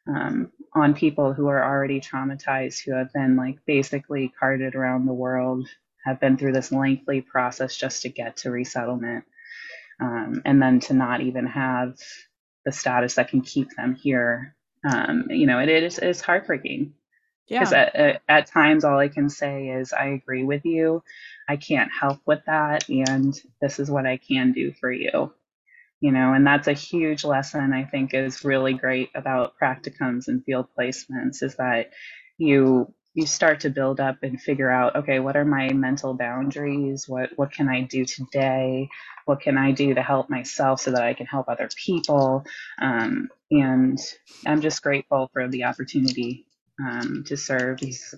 [0.07, 5.13] um, on people who are already traumatized, who have been like basically carted around the
[5.13, 5.67] world
[6.05, 9.25] have been through this lengthy process just to get to resettlement.
[9.99, 11.97] Um, and then to not even have
[12.65, 14.55] the status that can keep them here.
[14.87, 16.93] Um, you know, it is it's heartbreaking.
[17.49, 17.89] Because yeah.
[17.93, 21.01] at, at times, all I can say is, I agree with you.
[21.47, 22.89] I can't help with that.
[22.89, 25.33] And this is what I can do for you.
[25.99, 30.43] You know, and that's a huge lesson I think is really great about practicums and
[30.43, 31.91] field placements is that
[32.37, 37.09] you you start to build up and figure out okay what are my mental boundaries?
[37.09, 38.89] What what can i do today?
[39.25, 42.45] What can i do to help myself so that i can help other people?
[42.79, 43.97] Um, and
[44.45, 46.45] i'm just grateful for the opportunity
[46.79, 48.13] um, to serve these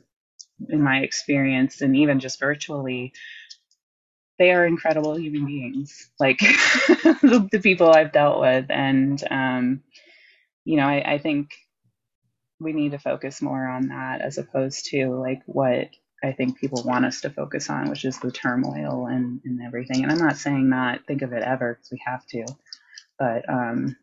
[0.68, 3.14] in my experience and even just virtually.
[4.38, 8.66] They are incredible human beings like the, the, people i've dealt with.
[8.70, 9.82] And um,
[10.66, 11.52] you know I, I think
[12.60, 15.89] we need to focus more on that as opposed to like what
[16.24, 20.04] I think people want us to focus on, which is the turmoil and, and everything.
[20.04, 22.45] And I'm not saying not think of it ever because we have to,
[23.17, 23.95] but um,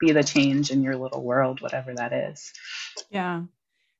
[0.00, 2.52] be the change in your little world, whatever that is.
[3.10, 3.42] Yeah.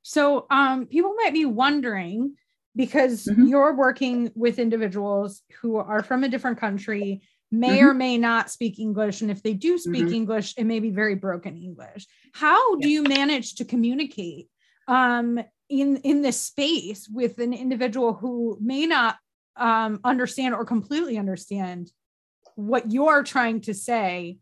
[0.01, 2.35] So um, people might be wondering
[2.75, 3.49] because Mhm.
[3.49, 7.21] you're working with individuals who are from a different country,
[7.51, 7.89] may Mhm.
[7.89, 9.21] or may not speak English.
[9.21, 10.13] And if they do speak Mhm.
[10.13, 12.07] English, it may be very broken English.
[12.33, 14.49] How do you manage to communicate
[14.87, 19.17] um, in, in this space with an individual who may not
[19.57, 21.91] um, understand or completely understand
[22.55, 24.39] what you're trying to say?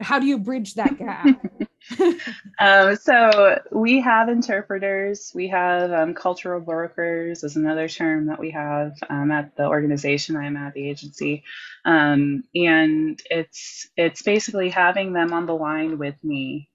[0.00, 1.26] How do you bridge that gap?
[2.58, 5.30] Um, so we have interpreters.
[5.34, 10.36] We have um, cultural brokers is another term that we have um, at the organization
[10.36, 11.44] I'm at, the agency,
[11.84, 16.70] um, and it's it's basically having them on the line with me,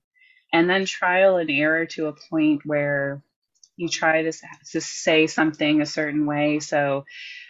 [0.54, 3.24] and then trial and error to a point where
[3.77, 4.31] you try to,
[4.71, 6.60] to say something a certain way.
[6.60, 7.05] So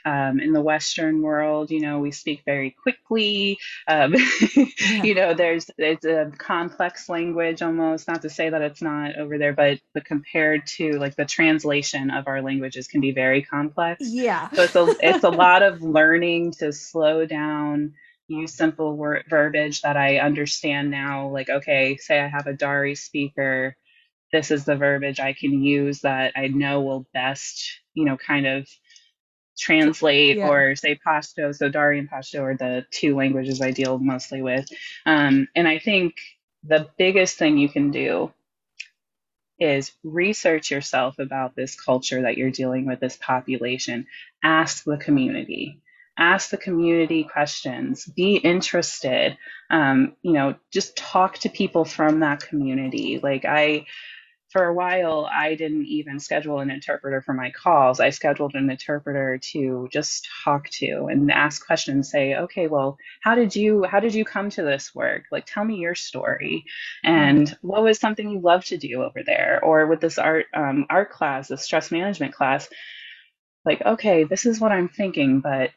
[0.05, 3.59] um, in the Western world, you know, we speak very quickly.
[3.87, 4.15] Um,
[4.79, 5.03] Yeah.
[5.03, 8.07] you know, there's it's a complex language almost.
[8.07, 12.11] Not to say that it's not over there, but but compared to like the translation
[12.11, 13.99] of our languages can be very complex.
[13.99, 14.49] yeah.
[14.53, 17.93] So it's a it's a lot of learning to slow down,
[18.27, 21.29] use simple word verbiage that I understand now.
[21.29, 23.77] Like, okay, say I have a Dari speaker,
[24.31, 28.47] this is the verbiage I can use that I know will best, you know, kind
[28.47, 28.67] of
[29.57, 30.49] translate Yeah.
[30.49, 31.55] or say Pashto.
[31.55, 34.67] So Dari and Pashto are the two languages I deal mostly with.
[35.05, 36.15] Um, and I think
[36.63, 38.31] the biggest thing you can do
[39.59, 44.07] is research yourself about this culture that you're dealing with, this population.
[44.43, 45.81] Ask the community.
[46.17, 48.05] Ask the community questions.
[48.05, 49.37] Be interested.
[49.69, 53.19] Um, you know, just talk to people from that community.
[53.21, 53.85] Like I,
[54.51, 57.99] for a while, I didn't even schedule an interpreter for my calls.
[57.99, 62.11] I scheduled an interpreter to just talk to and ask questions.
[62.11, 65.23] Say, okay, well, how did you how did you come to this work?
[65.31, 66.65] Like, tell me your story,
[67.03, 70.85] and what was something you love to do over there, or with this art um,
[70.89, 72.67] art class, this stress management class.
[73.63, 75.69] Like, okay, this is what I'm thinking, but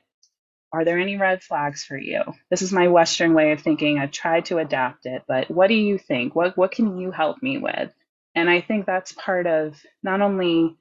[0.72, 2.22] are there any red flags for you?
[2.50, 3.98] This is my Western way of thinking.
[3.98, 6.34] I've tried to adapt it, but what do you think?
[6.34, 7.92] What what can you help me with?
[8.34, 10.76] And I think that's part of not only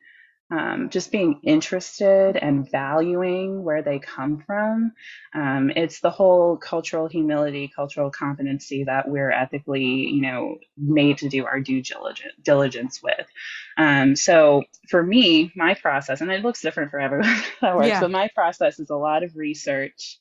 [0.51, 4.91] um, just being interested and valuing where they come from.
[5.33, 11.29] Um, it's the whole cultural humility, cultural competency that we're ethically, you know, made to
[11.29, 13.25] do our due diligence, diligence with.
[13.77, 18.01] Um, so for me, my process, and it looks different for everyone that works, Yeah.
[18.01, 20.19] but my process is a lot of research.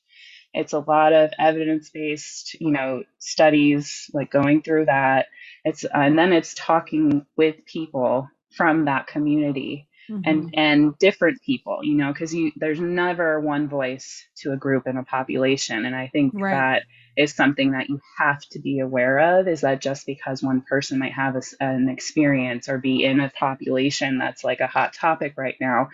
[0.53, 5.27] It's a lot of evidence-based, you know, studies, like going through that.
[5.65, 10.21] It's and then it's talking with people from that community Mhm.
[10.25, 14.85] and and different people you know because you there's never one voice to a group
[14.85, 16.51] in a population and i think Right.
[16.51, 16.83] that
[17.15, 20.99] is something that you have to be aware of is that just because one person
[20.99, 25.33] might have a an experience or be in a population that's like a hot topic
[25.37, 25.87] right now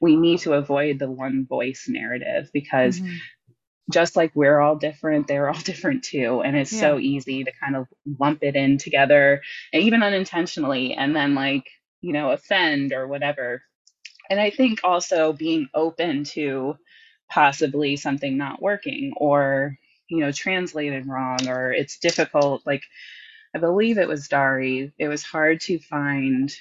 [0.00, 3.18] we need to avoid the one voice narrative because Mhm.
[3.90, 6.42] Just like we're all different, they're all different too.
[6.44, 7.86] And it's so easy to kind of
[8.18, 11.68] lump it in together, even unintentionally, and then like,
[12.00, 13.62] you know, offend or whatever.
[14.28, 16.76] And I think also being open to
[17.30, 22.62] possibly something not working or, you know, translated wrong or it's difficult.
[22.66, 22.82] Like,
[23.54, 26.54] I believe it was Dari, it was hard to find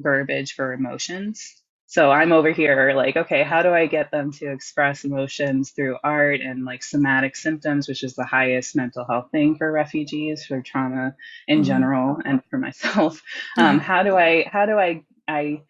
[0.00, 1.62] verbiage for emotions.
[1.94, 5.96] So I'm over here like, okay, how do I get them to express emotions through
[6.02, 10.60] art and like somatic symptoms, which is the highest mental health thing for refugees, for
[10.60, 11.14] trauma
[11.46, 11.64] in Mhm.
[11.64, 13.22] general, and for myself.
[13.56, 15.62] Um, how do I, how do I, I,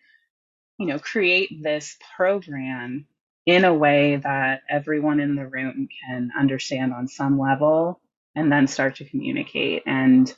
[0.78, 3.06] you know, create this program
[3.44, 8.00] in a way that everyone in the room can understand on some level
[8.34, 9.82] and then start to communicate.
[9.84, 10.34] And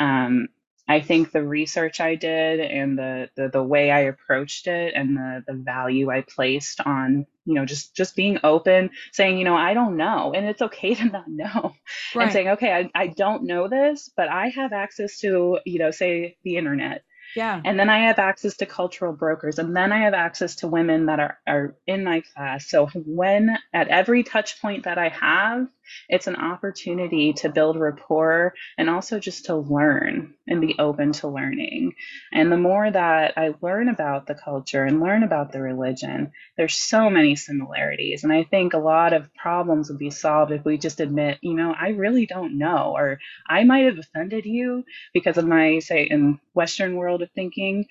[0.00, 0.48] um,
[0.88, 5.16] I think the research I did and the, the the way I approached it and
[5.16, 9.56] the the value I placed on you know just just being open, saying you know
[9.56, 11.74] I don't know, and it's okay to not know,
[12.14, 15.90] and saying okay I, I don't know this, but I have access to you know
[15.90, 17.04] say the internet
[17.36, 17.60] Yeah.
[17.64, 21.06] and then I have access to cultural brokers, and then I have access to women
[21.06, 22.68] that are, are in my class.
[22.68, 25.68] So when at every touch point that I have,
[26.08, 31.28] it's an opportunity to build rapport and also just to learn and be open to
[31.28, 31.92] learning.
[32.32, 36.74] And the more that I learn about the culture and learn about the religion, there's
[36.74, 38.24] so many similarities.
[38.24, 41.54] And I think a lot of problems would be solved if we just admit, you
[41.54, 46.04] know, I really don't know, or I might have offended you because of my say
[46.04, 47.86] in western world of thinking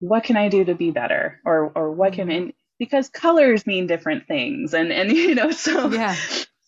[0.00, 2.36] what can i do to be better or or what can Mhm.
[2.36, 6.14] and because colors mean different things and and you know so Yeah.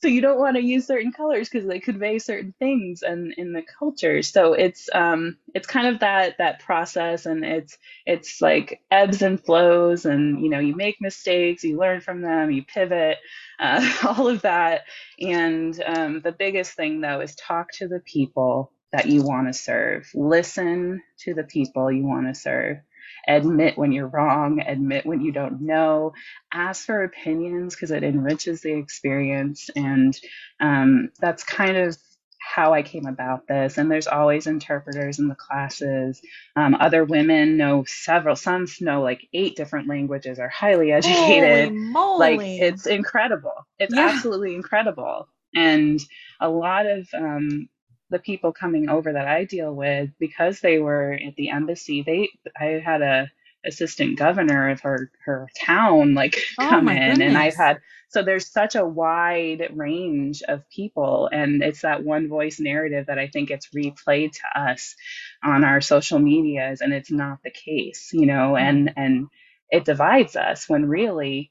[0.07, 3.53] So you don't want to use certain colors because they convey certain things and in
[3.53, 4.23] the culture.
[4.23, 9.45] So it's um it's kind of that that process and it's it's like ebbs and
[9.45, 13.19] flows and you know you make mistakes you learn from them you pivot
[13.59, 14.83] uh, all of that.
[15.21, 19.53] And um, the biggest thing though is talk to the people that you want to
[19.53, 20.09] serve.
[20.15, 22.79] Listen to the people you want to serve
[23.27, 26.13] admit when you're wrong, admit when you don't know,
[26.53, 29.69] ask for opinions because it enriches the experience.
[29.75, 30.19] And
[30.61, 31.97] um, that's kind of
[32.39, 33.77] how I came about this.
[33.77, 36.21] And there's always interpreters in the classes.
[36.55, 41.73] Um, other women know several, some know like eight different languages, are highly educated.
[42.21, 43.67] Like it's incredible.
[43.79, 44.09] It's yeah.
[44.09, 45.29] absolutely incredible.
[45.55, 46.01] And
[46.41, 47.69] a lot of um,
[48.11, 52.31] the people coming over that I deal with, because they were at the embassy, they
[52.59, 53.31] I had a
[53.67, 57.29] assistant governor of her her town like oh, come in goodness.
[57.29, 62.29] and I've had so there's such a wide range of people and it's that one
[62.29, 64.95] voice narrative that I think gets replayed to us
[65.43, 68.65] on our social medias and it's not the case, you know, mm-hmm.
[68.65, 69.27] and and
[69.71, 71.51] it divides us when really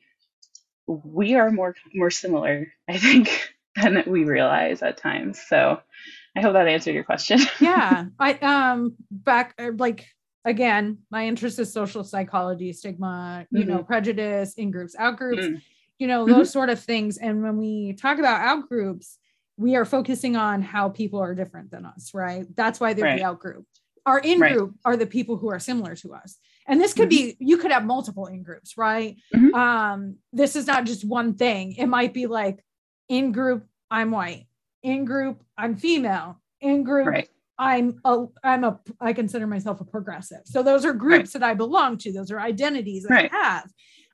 [0.88, 5.42] we are more more similar, I think, than we realize at times.
[5.48, 5.80] So
[6.36, 7.40] I hope that answered your question.
[7.60, 8.06] yeah.
[8.20, 10.06] I um back uh, like
[10.44, 13.70] again, my interest is social psychology, stigma, you mm-hmm.
[13.70, 15.56] know, prejudice, in groups, out groups, mm-hmm.
[15.98, 16.44] you know, those mm-hmm.
[16.46, 17.18] sort of things.
[17.18, 19.18] And when we talk about out groups,
[19.58, 22.46] we are focusing on how people are different than us, right?
[22.56, 23.18] That's why they're right.
[23.18, 23.66] the out group.
[24.06, 24.94] Our in group right.
[24.94, 26.38] are the people who are similar to us.
[26.68, 27.44] And this could be, mm-hmm.
[27.44, 29.18] you could have multiple in groups, right?
[29.34, 29.56] Mm-hmm.
[29.56, 31.74] Um, this is not just one thing.
[31.74, 32.64] It might be like
[33.10, 34.46] in group, I'm white
[34.86, 36.40] in group i'm female.
[36.62, 37.28] In group right.
[37.58, 40.42] i'm a i'm a i consider myself a progressive.
[40.46, 41.42] So those are groups right.
[41.42, 42.14] that i belong to.
[42.14, 43.32] Those are identities that right.
[43.34, 43.72] i have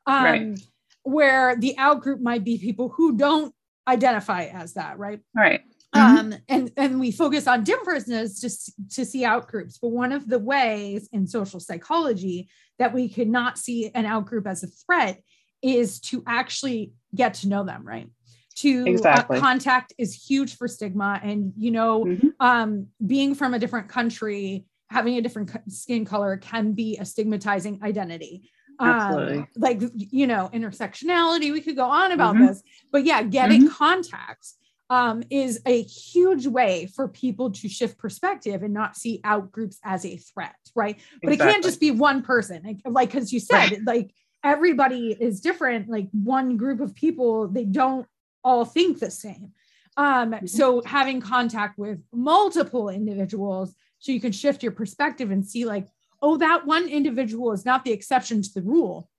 [0.07, 0.55] um
[1.03, 3.53] where the out group might be people who don't
[3.87, 5.19] identify as that right?
[5.35, 5.61] Right.
[5.93, 6.17] Mm-hmm.
[6.17, 9.77] um and and we focus on differences just to see out groups.
[9.77, 14.25] But one of the ways in social psychology that we could not see an out
[14.25, 15.21] group as a threat
[15.61, 18.09] is to actually get to know them right
[18.55, 19.37] to uh, exactly.
[19.37, 22.27] uh, contact is huge for stigma and you know mm-hmm.
[22.39, 27.79] um, being from a different country having a different skin color can be a stigmatizing
[27.83, 32.47] identity um, like you know intersectionality we could go on about mm-hmm.
[32.47, 34.95] this but yeah getting mm-hmm.
[34.95, 39.79] um, is a huge way for people to shift perspective and not see out groups
[39.83, 41.49] as a threat right but exactly.
[41.49, 43.79] it can't just be one person like because you said right.
[43.85, 44.11] like
[44.43, 48.07] everybody is different like one group of people they don't
[48.43, 49.51] all think the same.
[49.97, 50.45] Um, mm-hmm.
[50.45, 55.87] so having contact with multiple individuals so you can shift your perspective and see like,
[56.21, 59.09] oh, that one individual is not the exception to the rule.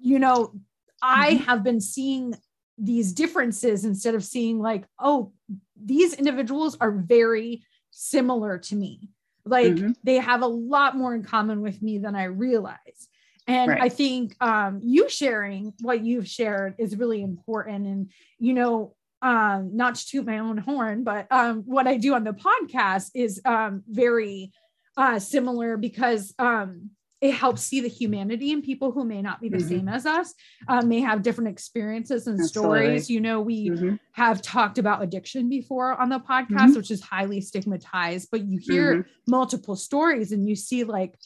[0.00, 0.54] You know,
[1.02, 1.44] I mm-hmm.
[1.44, 2.34] have been seeing
[2.76, 5.32] these differences instead of seeing like, oh,
[5.76, 9.10] these individuals are very similar to me.
[9.44, 9.92] Like mm-hmm.
[10.04, 13.08] they have a lot more in common with me than I realize.
[13.48, 13.80] And right.
[13.80, 17.86] I think um, you sharing what you've shared is really important.
[17.86, 22.14] And, you know, um, not to toot my own horn, but um, what I do
[22.14, 24.52] on the podcast is um, very
[24.98, 29.48] uh, similar because um, it helps see the humanity in people who may not be
[29.48, 29.68] the mm-hmm.
[29.68, 30.34] same as us,
[30.68, 32.78] uh, may have different experiences and Absolutely.
[32.78, 33.10] stories.
[33.10, 33.94] You know, we mm-hmm.
[34.12, 36.74] have talked about addiction before on the podcast, mm-hmm.
[36.74, 39.10] which is highly stigmatized, but you hear mm-hmm.
[39.26, 41.16] multiple stories and you see like,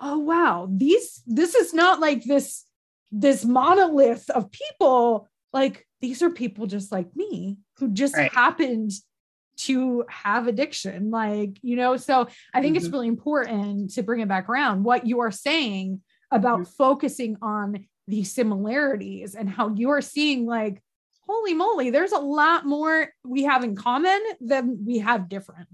[0.00, 2.64] oh wow these this is not like this
[3.10, 8.32] this monolith of people like these are people just like me who just right.
[8.32, 8.92] happened
[9.56, 12.84] to have addiction like you know so i think mm-hmm.
[12.84, 16.72] it's really important to bring it back around what you are saying about mm-hmm.
[16.78, 20.80] focusing on these similarities and how you're seeing like
[21.26, 25.68] holy moly there's a lot more we have in common than we have different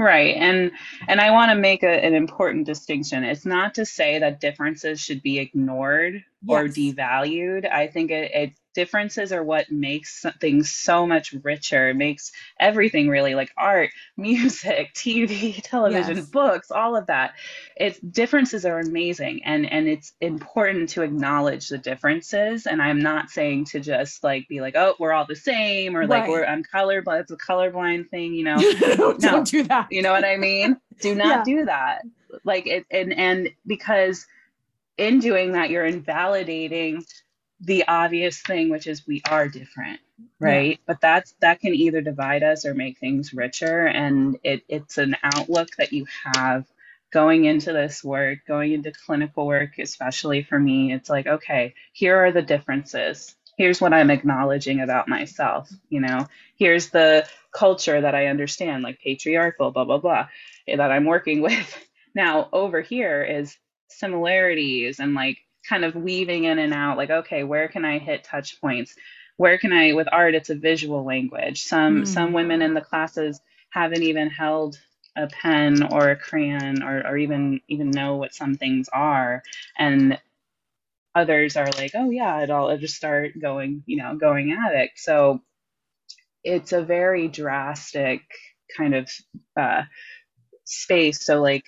[0.00, 0.36] Right.
[0.36, 0.72] And
[1.08, 3.24] and I want to make a, an important distinction.
[3.24, 6.58] It's not to say that differences should be ignored yes.
[6.58, 7.70] or devalued.
[7.70, 13.08] I think it, it differences are what makes things so much richer it makes everything
[13.08, 16.26] really like art music tv television yes.
[16.26, 17.34] books all of that
[17.76, 23.28] it's differences are amazing and and it's important to acknowledge the differences and i'm not
[23.28, 26.30] saying to just like be like oh we're all the same or like right.
[26.30, 28.56] we're i'm colorblind it's a colorblind thing you know
[28.96, 31.54] don't no, do that you know what i mean do not yeah.
[31.54, 32.02] do that
[32.44, 34.26] like it and and because
[35.00, 37.04] in doing that you're invalidating
[37.60, 40.00] the obvious thing, which is we are different,
[40.40, 40.72] right?
[40.72, 40.84] Yeah.
[40.86, 43.86] But that's that can either divide us or make things richer.
[43.86, 46.66] And it, it's an outlook that you have
[47.12, 50.92] going into this work, going into clinical work, especially for me.
[50.94, 53.36] It's like, okay, here are the differences.
[53.58, 59.00] here's what i'm acknowledging about myself you know here's the culture that i understand like
[59.00, 60.28] patriarchal blah blah blah
[60.68, 61.78] that i'm working with
[62.14, 63.56] now over here is
[63.90, 65.38] similarities and like
[65.68, 68.94] kind of weaving in and out like okay where can i hit touch points?
[69.36, 71.62] Where can i with art it's a visual language.
[71.62, 72.06] Some mm.
[72.06, 74.78] some women in the classes haven't even held
[75.16, 79.42] a pen or a crayon or, or even even know what some things are.
[79.78, 80.18] And
[81.14, 84.90] others are like oh yeah it'll, it'll just start going you know going at it.
[84.96, 85.40] So
[86.44, 88.22] it's a very drastic
[88.76, 89.10] kind of
[89.56, 89.82] uh,
[90.64, 91.24] space.
[91.24, 91.64] So like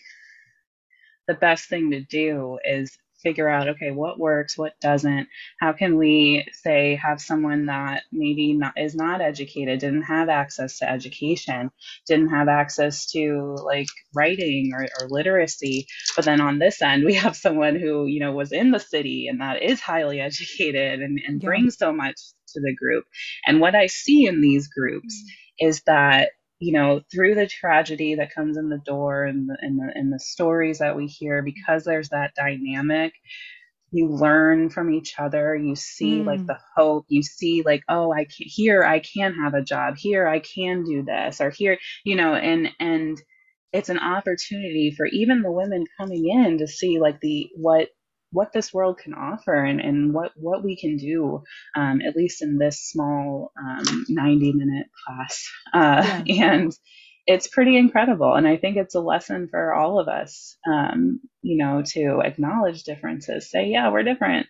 [1.33, 5.29] the best thing to do is figure out okay what works what doesn't
[5.61, 10.79] how can we say have someone that maybe not is not educated didn't have access
[10.79, 11.71] to education
[12.07, 17.15] didn't have access to like writing or, or literacy but then on this end we
[17.15, 21.21] have someone who you know was in the city and that is highly educated and,
[21.27, 21.47] and yeah.
[21.47, 22.17] brings so much
[22.49, 23.05] to the group
[23.47, 25.69] and what i see in these groups mm-hmm.
[25.69, 26.31] is that
[26.63, 30.13] you know, through the tragedy that comes in the door and the, and the, and
[30.13, 33.13] the stories that we hear, because there's that dynamic,
[33.91, 35.57] you learn from each other.
[35.57, 36.25] You see mm.
[36.25, 37.07] like the hope.
[37.09, 39.97] You see like, oh, I can here I can have a job.
[39.99, 43.21] Here I can do this, or here, you know, and and
[43.73, 47.89] it's an opportunity for even the women coming in to see like the what
[48.33, 51.43] what this world can offer and, and what, what we can do,
[51.77, 55.49] um, at least in this small um, 90 minute class.
[55.73, 56.53] Uh, yeah.
[56.53, 56.73] And
[57.27, 58.35] it's pretty incredible.
[58.35, 62.83] And I think it's a lesson for all of us, um, you know, to acknowledge
[62.83, 64.49] differences, say, yeah, we're different.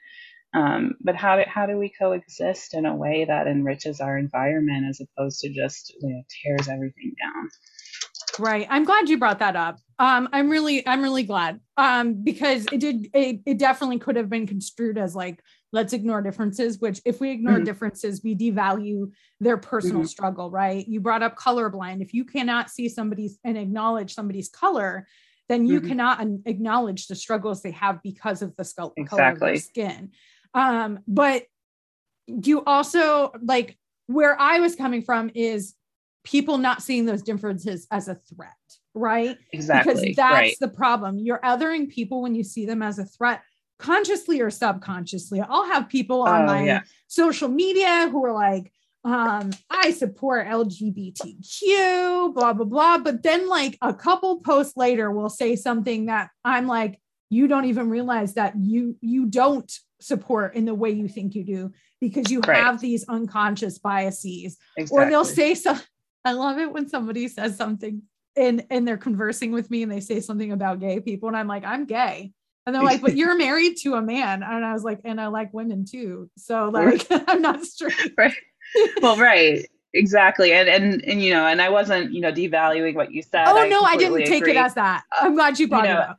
[0.55, 4.87] Um, but how do, how do we coexist in a way that enriches our environment
[4.89, 7.51] as opposed to just you know, tears everything down?
[8.39, 8.67] Right.
[8.71, 9.79] I'm glad you brought that up.
[9.99, 11.61] Um, I'm really, I'm really glad.
[11.77, 16.23] Um, because it did, it, it definitely could have been construed as like, let's ignore
[16.23, 17.65] differences, which if we ignore mm-hmm.
[17.65, 19.11] differences, we devalue
[19.41, 20.07] their personal mm-hmm.
[20.07, 20.87] struggle, right?
[20.87, 22.03] You brought up colorblind.
[22.03, 25.07] If you cannot see somebody's and acknowledge somebody's color,
[25.49, 25.89] then you mm-hmm.
[25.89, 29.19] cannot acknowledge the struggles they have because of the skull exactly.
[29.19, 30.11] color of their skin.
[30.55, 31.45] Um, but
[32.27, 33.77] you also like
[34.07, 35.75] where I was coming from is
[36.25, 38.51] people not seeing those differences as a threat,
[38.95, 39.37] right?
[39.53, 39.95] Exactly.
[39.95, 40.57] Because that's right.
[40.61, 41.19] the problem.
[41.19, 43.43] You're othering people when you see them as a threat,
[43.79, 45.41] consciously or subconsciously.
[45.41, 46.83] I'll have people on oh, my yeah.
[47.09, 48.73] social media who are like,
[49.05, 52.99] um, I support LGBTQ, blah, blah, blah.
[52.99, 57.65] But then, like, a couple posts later, will say something that I'm like, you don't
[57.65, 62.31] even realize that you you don't support in the way you think you do because
[62.31, 62.59] you right.
[62.59, 65.07] have these unconscious biases exactly.
[65.07, 65.75] or they'll say so
[66.25, 68.03] I love it when somebody says something
[68.37, 71.49] and and they're conversing with me and they say something about gay people and I'm
[71.49, 72.33] like, I'm gay.
[72.65, 74.45] And they're like, but you're married to a man.
[74.45, 76.31] And I was like, and I like women too.
[76.37, 77.95] So like I'm not straight.
[78.17, 78.35] Right.
[79.03, 83.13] Well, right exactly and and and you know and i wasn't you know devaluing what
[83.13, 85.69] you said oh I no i didn't take it as that uh, i'm glad you
[85.69, 86.19] brought you know, it up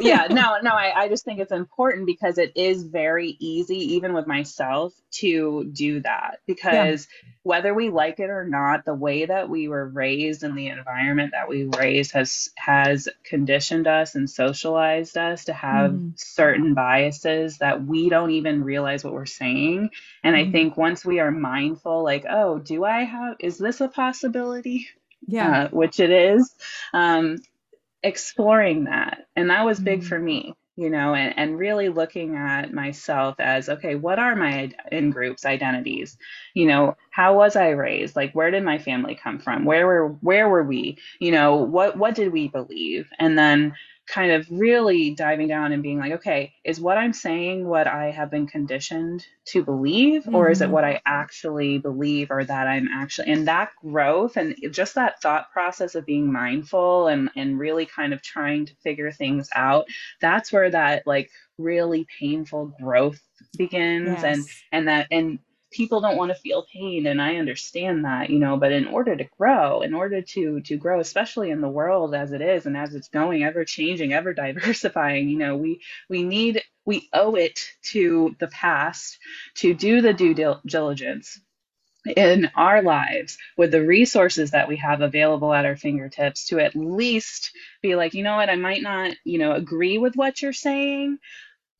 [0.00, 4.14] yeah no no I, I just think it's important because it is very easy even
[4.14, 7.30] with myself to do that because yeah.
[7.42, 11.32] whether we like it or not the way that we were raised and the environment
[11.32, 16.18] that we raised has has conditioned us and socialized us to have mm.
[16.18, 19.90] certain biases that we don't even realize what we're saying
[20.24, 20.38] and mm.
[20.38, 20.52] i mm-hmm.
[20.52, 24.88] think once we are mindful like oh do i have is this a possibility
[25.26, 26.54] yeah uh, which it is
[26.94, 27.36] um,
[28.02, 29.26] exploring that.
[29.36, 30.08] And that was big mm-hmm.
[30.08, 34.72] for me you know and, and really looking at myself as okay what are my
[34.90, 36.16] in groups identities?
[36.54, 38.16] You know how was i raised?
[38.16, 39.66] Like where did my family come from?
[39.66, 40.96] Where were where were we?
[41.18, 43.10] You know what what did we believe?
[43.18, 43.74] And then
[44.10, 48.10] kind of really diving down and being like, okay, is what I'm saying what I
[48.10, 50.34] have been conditioned to believe, mm-hmm.
[50.34, 50.72] or is it mm-hmm.
[50.72, 55.52] what I actually believe, or that I'm actually, and that growth and just that thought
[55.52, 59.86] process of being mindful and, and really kind of trying to figure things out,
[60.20, 63.20] that's where that like really painful growth
[63.56, 64.08] begins.
[64.08, 64.24] Yes.
[64.24, 65.38] And, and that, and
[65.70, 69.16] people don't want to feel pain and i understand that you know but in order
[69.16, 72.76] to grow in order to to grow especially in the world as it is and
[72.76, 77.60] as it's going ever changing ever diversifying you know we we need we owe it
[77.82, 79.18] to the past
[79.54, 80.34] to do the due
[80.66, 81.40] diligence
[82.16, 86.74] in our lives with the resources that we have available at our fingertips to at
[86.74, 87.52] least
[87.82, 88.50] be like you know what?
[88.50, 91.18] I might not you know agree with what you're saying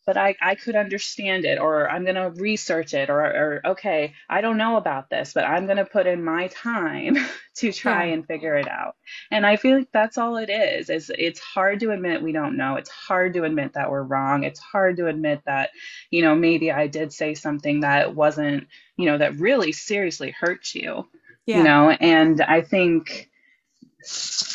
[0.07, 4.15] but I, I could understand it or I'm going to research it or, or, okay,
[4.29, 7.17] I don't know about this, but I'm going to put in my time
[7.57, 8.15] to try yeah.
[8.15, 8.97] and figure it out.
[9.31, 12.57] And I feel like that's all it is, is it's hard to admit we don't
[12.57, 12.77] know.
[12.77, 14.45] It's hard to admit that we're wrong.
[14.45, 15.71] It's hard to admit that,
[16.11, 20.75] you know, maybe I did say something that wasn't, you know, that really seriously hurt
[20.75, 21.09] you,
[21.47, 21.59] yeah.
[21.59, 23.31] you know, and I think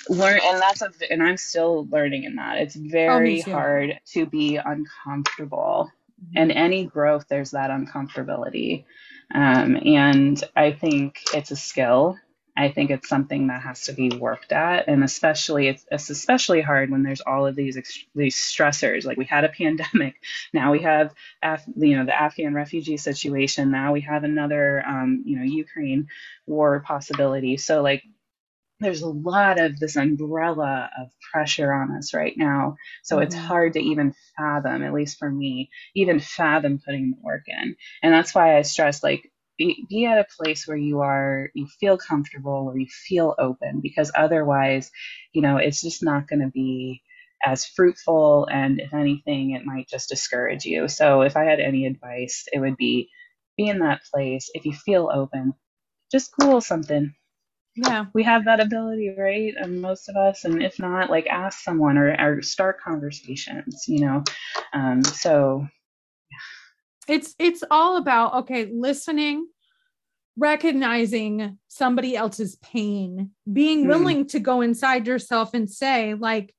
[0.09, 2.57] learn and that's a and i'm still learning in that.
[2.57, 5.91] It's oh, very oh, hard to be uncomfortable.
[6.15, 6.37] Mm-hmm.
[6.37, 8.85] and any growth there's that uncomfortability.
[9.33, 12.17] Um, and i think it's a skill.
[12.57, 16.61] I think it's something that has to be worked at and especially it's, it's especially
[16.61, 17.77] hard when there's all of these
[18.15, 19.05] these stressors.
[19.05, 20.15] Like we had a pandemic.
[20.53, 23.71] Now we have Af- you know the afghan refugee situation.
[23.71, 26.07] Now we have another um, you know ukraine
[26.45, 27.57] war possibility.
[27.57, 28.03] So like
[28.79, 32.75] there's a lot of this umbrella of pressure on us right now.
[33.03, 33.23] So mm-hmm.
[33.23, 37.75] it's hard to even fathom, at least for me, even fathom putting the work in.
[38.03, 41.67] And that's why I stress like be, be at a place where you are, you
[41.79, 44.91] feel comfortable, where you feel open, because otherwise,
[45.31, 47.01] you know, it's just not going to be
[47.45, 48.47] as fruitful.
[48.51, 50.89] And if anything, it might just discourage you.
[50.89, 53.09] So if I had any advice, it would be
[53.57, 54.49] be in that place.
[54.53, 55.53] If you feel open,
[56.11, 57.13] just Google something
[57.75, 58.05] yeah.
[58.13, 61.97] We have that ability right and most of us and if not like ask someone
[61.97, 64.23] or, or start conversations you know?
[64.73, 65.67] Um so
[67.07, 69.47] it's it's all about okay listening
[70.37, 73.87] recognizing somebody else's pain being mm.
[73.87, 76.53] willing to go inside yourself and say like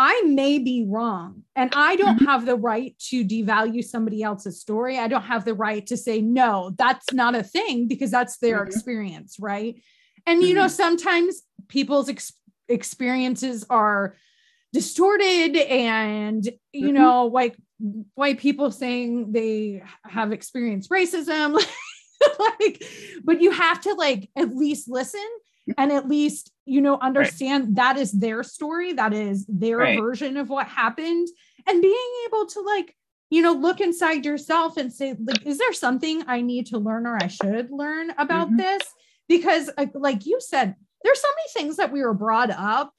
[0.00, 2.26] I may be wrong and I don't mm-hmm.
[2.26, 4.96] have the right to devalue somebody else's story.
[4.96, 8.58] I don't have the right to say, no, that's not a thing because that's their
[8.60, 8.68] mm-hmm.
[8.68, 9.38] experience.
[9.40, 9.82] Right.
[10.24, 10.58] And, you mm-hmm.
[10.58, 12.32] know, sometimes people's ex-
[12.68, 14.14] experiences are
[14.72, 16.94] distorted and, you mm-hmm.
[16.94, 17.56] know, like
[18.14, 21.60] white people saying they have experienced racism.
[22.38, 22.84] like,
[23.24, 25.26] but you have to like at least listen
[25.76, 27.74] and at least you know understand right.
[27.76, 30.00] that is their story that is their right.
[30.00, 31.28] version of what happened
[31.66, 32.94] and being able to like
[33.30, 37.06] you know look inside yourself and say like is there something i need to learn
[37.06, 38.56] or i should learn about mm-hmm.
[38.56, 38.82] this
[39.28, 42.92] because like you said there's so many things that we were brought up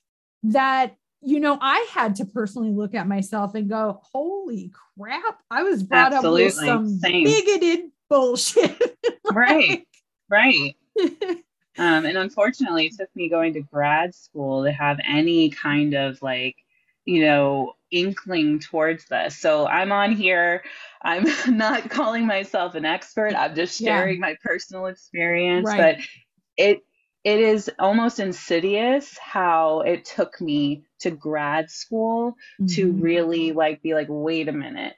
[0.44, 5.64] that you know i had to personally look at myself and go holy crap i
[5.64, 6.46] was brought Absolutely.
[6.46, 7.24] up with some Same.
[7.26, 8.80] bigoted bullshit
[9.24, 9.88] like, right
[10.30, 10.76] right
[11.80, 16.22] Um, and unfortunately, it took me going to grad school to have any kind of
[16.22, 16.58] like,
[17.06, 19.38] you know, inkling towards this.
[19.38, 20.64] So I'm on here.
[21.02, 21.26] I'm
[21.58, 23.34] not calling myself an expert.
[23.34, 24.22] I'm just sharing yeah.
[24.22, 25.66] my personal experience.
[25.66, 25.98] Right.
[25.98, 26.06] But
[26.58, 26.84] it
[27.24, 32.66] it is almost insidious how it took me to grad school mm-hmm.
[32.76, 34.96] to really like be like, wait a minute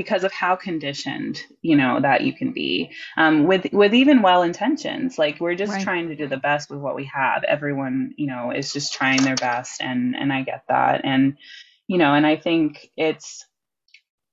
[0.00, 2.90] because of how conditioned you know that you can be.
[3.18, 5.84] Um, with with even well intentions like we're just right.
[5.84, 7.44] trying to do the best with what we have.
[7.44, 11.02] Everyone you know is just trying their best and and i get that.
[11.04, 11.36] And
[11.86, 13.44] you know and i think it's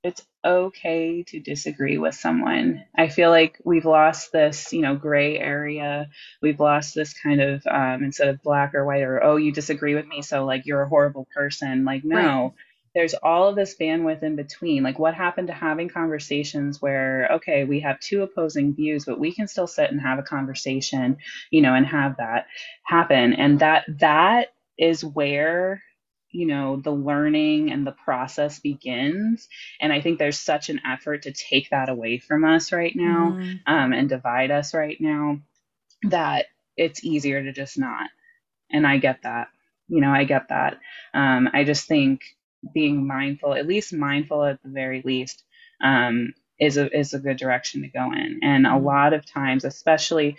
[0.02, 2.84] it's okay to disagree with someone.
[2.96, 6.08] I feel like we've lost this you know gray area.
[6.40, 9.94] We've lost this kind of um, instead of black or white or oh you disagree
[9.94, 11.84] with me so like you're a horrible person.
[11.84, 12.16] Like no.
[12.16, 12.52] right
[12.98, 14.82] there's all of this bandwidth in between.
[14.82, 19.32] Like, what happened to having conversations where, okay, we have two opposing views, but we
[19.32, 21.18] can still sit and have a conversation,
[21.52, 22.48] you know, and have that
[22.82, 23.34] happen.
[23.34, 25.80] And that that is where
[26.32, 29.48] you know the learning and the process begins
[29.80, 33.38] and i think there's such an effort to take that away from us right now
[33.38, 33.58] mm.
[33.66, 35.38] um, and divide us right now
[36.02, 36.44] that
[36.76, 38.10] it's easier to just not
[38.70, 39.48] and i get that
[39.88, 40.78] you know i get that
[41.14, 42.20] um, i just think
[42.74, 45.44] being mindful, at least mindful at the very least,
[45.82, 48.40] um, is a is a good direction to go in.
[48.42, 48.84] And a mm-hmm.
[48.84, 50.36] lot of times, especially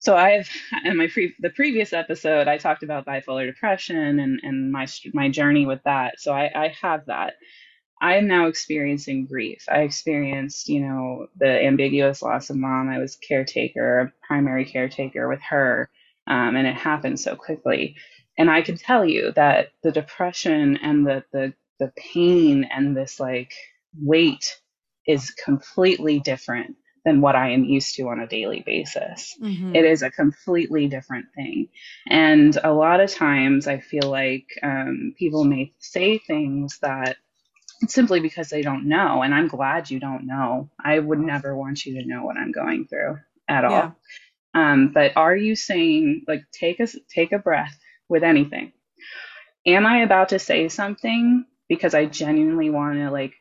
[0.00, 0.48] so I've
[0.84, 5.28] in my pre- the previous episode I talked about bipolar depression and and my my
[5.28, 6.20] journey with that.
[6.20, 7.34] So I, I have that.
[8.00, 9.64] I am now experiencing grief.
[9.68, 12.88] I experienced, you know, the ambiguous loss of mom.
[12.88, 15.90] I was caretaker, primary caretaker with her,
[16.28, 17.96] um, and it happened so quickly
[18.38, 23.20] and I can tell you that the depression and the the the pain and this
[23.20, 23.52] like
[24.00, 24.58] weight
[25.06, 29.36] is completely different than what I am used to on a daily basis.
[29.40, 29.74] Mm-hmm.
[29.74, 31.68] It is a completely different thing.
[32.08, 37.16] And a lot of times I feel like um, people may say things that
[37.86, 39.22] simply because they don't know.
[39.22, 40.68] And I'm glad you don't know.
[40.84, 43.18] I would never want you to know what I'm going through
[43.48, 43.70] at all.
[43.70, 43.90] Yeah.
[44.54, 47.78] Um, but are you saying like take a take a breath
[48.08, 48.72] with anything.
[49.66, 53.34] Am I about to say something because I genuinely want to like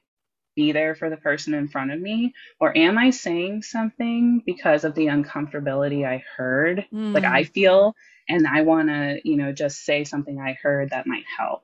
[0.56, 2.34] be there for the person in front of me?
[2.60, 7.14] Or am I saying something because of the uncomfortability I heard, mm.
[7.14, 7.96] like I feel,
[8.28, 11.64] and I want to, you know, just say something I heard that might help?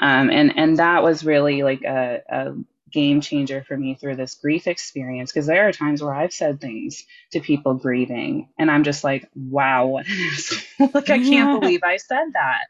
[0.00, 2.52] Um, and and that was really like a, a
[2.92, 6.60] game changer for me through this grief experience because there are times where I've said
[6.60, 11.58] things to people grieving and I'm just like, wow, what is like I can't yeah.
[11.58, 12.64] believe I said that.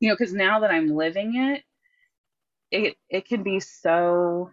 [0.00, 1.62] You know, because now that I'm living it,
[2.70, 4.50] it it can be so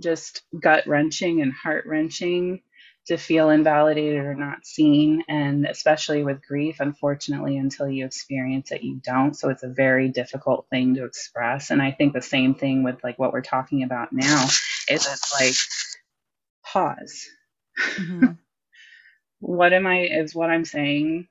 [0.00, 2.62] just gut wrenching and heart wrenching
[3.06, 5.22] to feel invalidated or not seen.
[5.28, 9.34] And especially with grief, unfortunately, until you experience it, you don't.
[9.34, 11.70] So it's a very difficult thing to express.
[11.70, 15.32] And I think the same thing with like what we're talking about now is it's
[15.40, 15.54] like
[16.64, 17.26] pause.
[17.80, 18.32] Mm-hmm.
[19.40, 21.28] what am I, is what I'm saying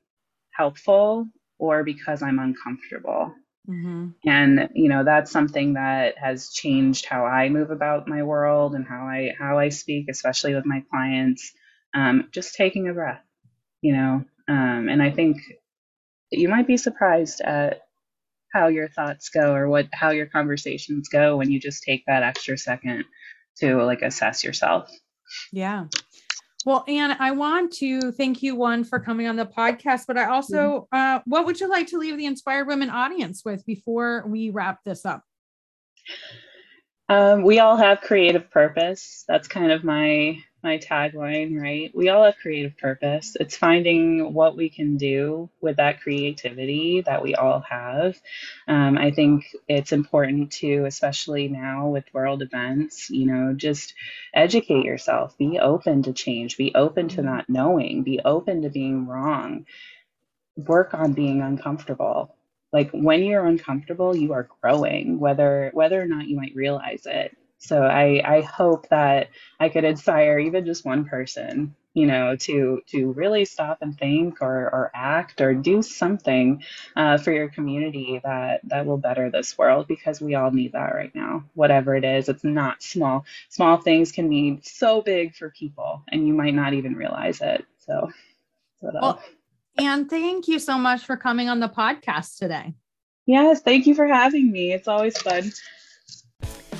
[0.51, 3.33] helpful or because I'm uncomfortable?
[3.69, 4.09] Mm-hmm.
[4.25, 8.85] And you know that's something that has changed how I move about my world and
[8.85, 11.51] how I how I speak, especially with my clients.
[11.95, 13.23] Um, just taking a breath,
[13.81, 14.25] you know.
[14.47, 15.37] Um, and I think
[16.29, 17.81] you might be surprised at
[18.53, 22.23] how your thoughts go or what how your conversations go when you just take that
[22.23, 23.05] extra second
[23.57, 24.89] to like assess yourself.
[25.51, 25.85] Yeah.
[26.65, 30.25] Well, Anne, I want to thank you one for coming on the podcast, but I
[30.25, 34.49] also, uh, what would you like to leave the Inspired Women audience with before we
[34.49, 35.21] wrap this up?
[37.07, 39.25] Um, we all have creative purpose.
[39.27, 41.91] That's kind of my my tagline, right?
[41.93, 43.37] We all have creative purpose.
[43.39, 48.19] It's finding what we can do with that creativity that we all have.
[48.67, 53.93] Um, I think it's important to, especially now with world events, you know, just
[54.33, 59.05] educate yourself, be open to change, be open to not knowing, be open to being
[59.05, 59.67] wrong,
[60.57, 62.35] work on being uncomfortable.
[62.73, 67.37] Like when you're uncomfortable, you are growing, whether whether or not you might realize it
[67.65, 72.81] so I, I hope that I could inspire even just one person, you know, to
[72.87, 76.63] to really stop and think or, or act or do something
[76.95, 80.93] uh, for your community that that will better this world because we all need that
[80.93, 81.43] right now.
[81.55, 83.25] Whatever it is, it's not small.
[83.49, 87.65] Small things can mean so big for people, and you might not even realize it.
[87.85, 88.11] So,
[88.81, 89.21] so well,
[89.77, 92.75] and thank you so much for coming on the podcast today.
[93.25, 94.71] Yes, thank you for having me.
[94.71, 95.51] It's always fun.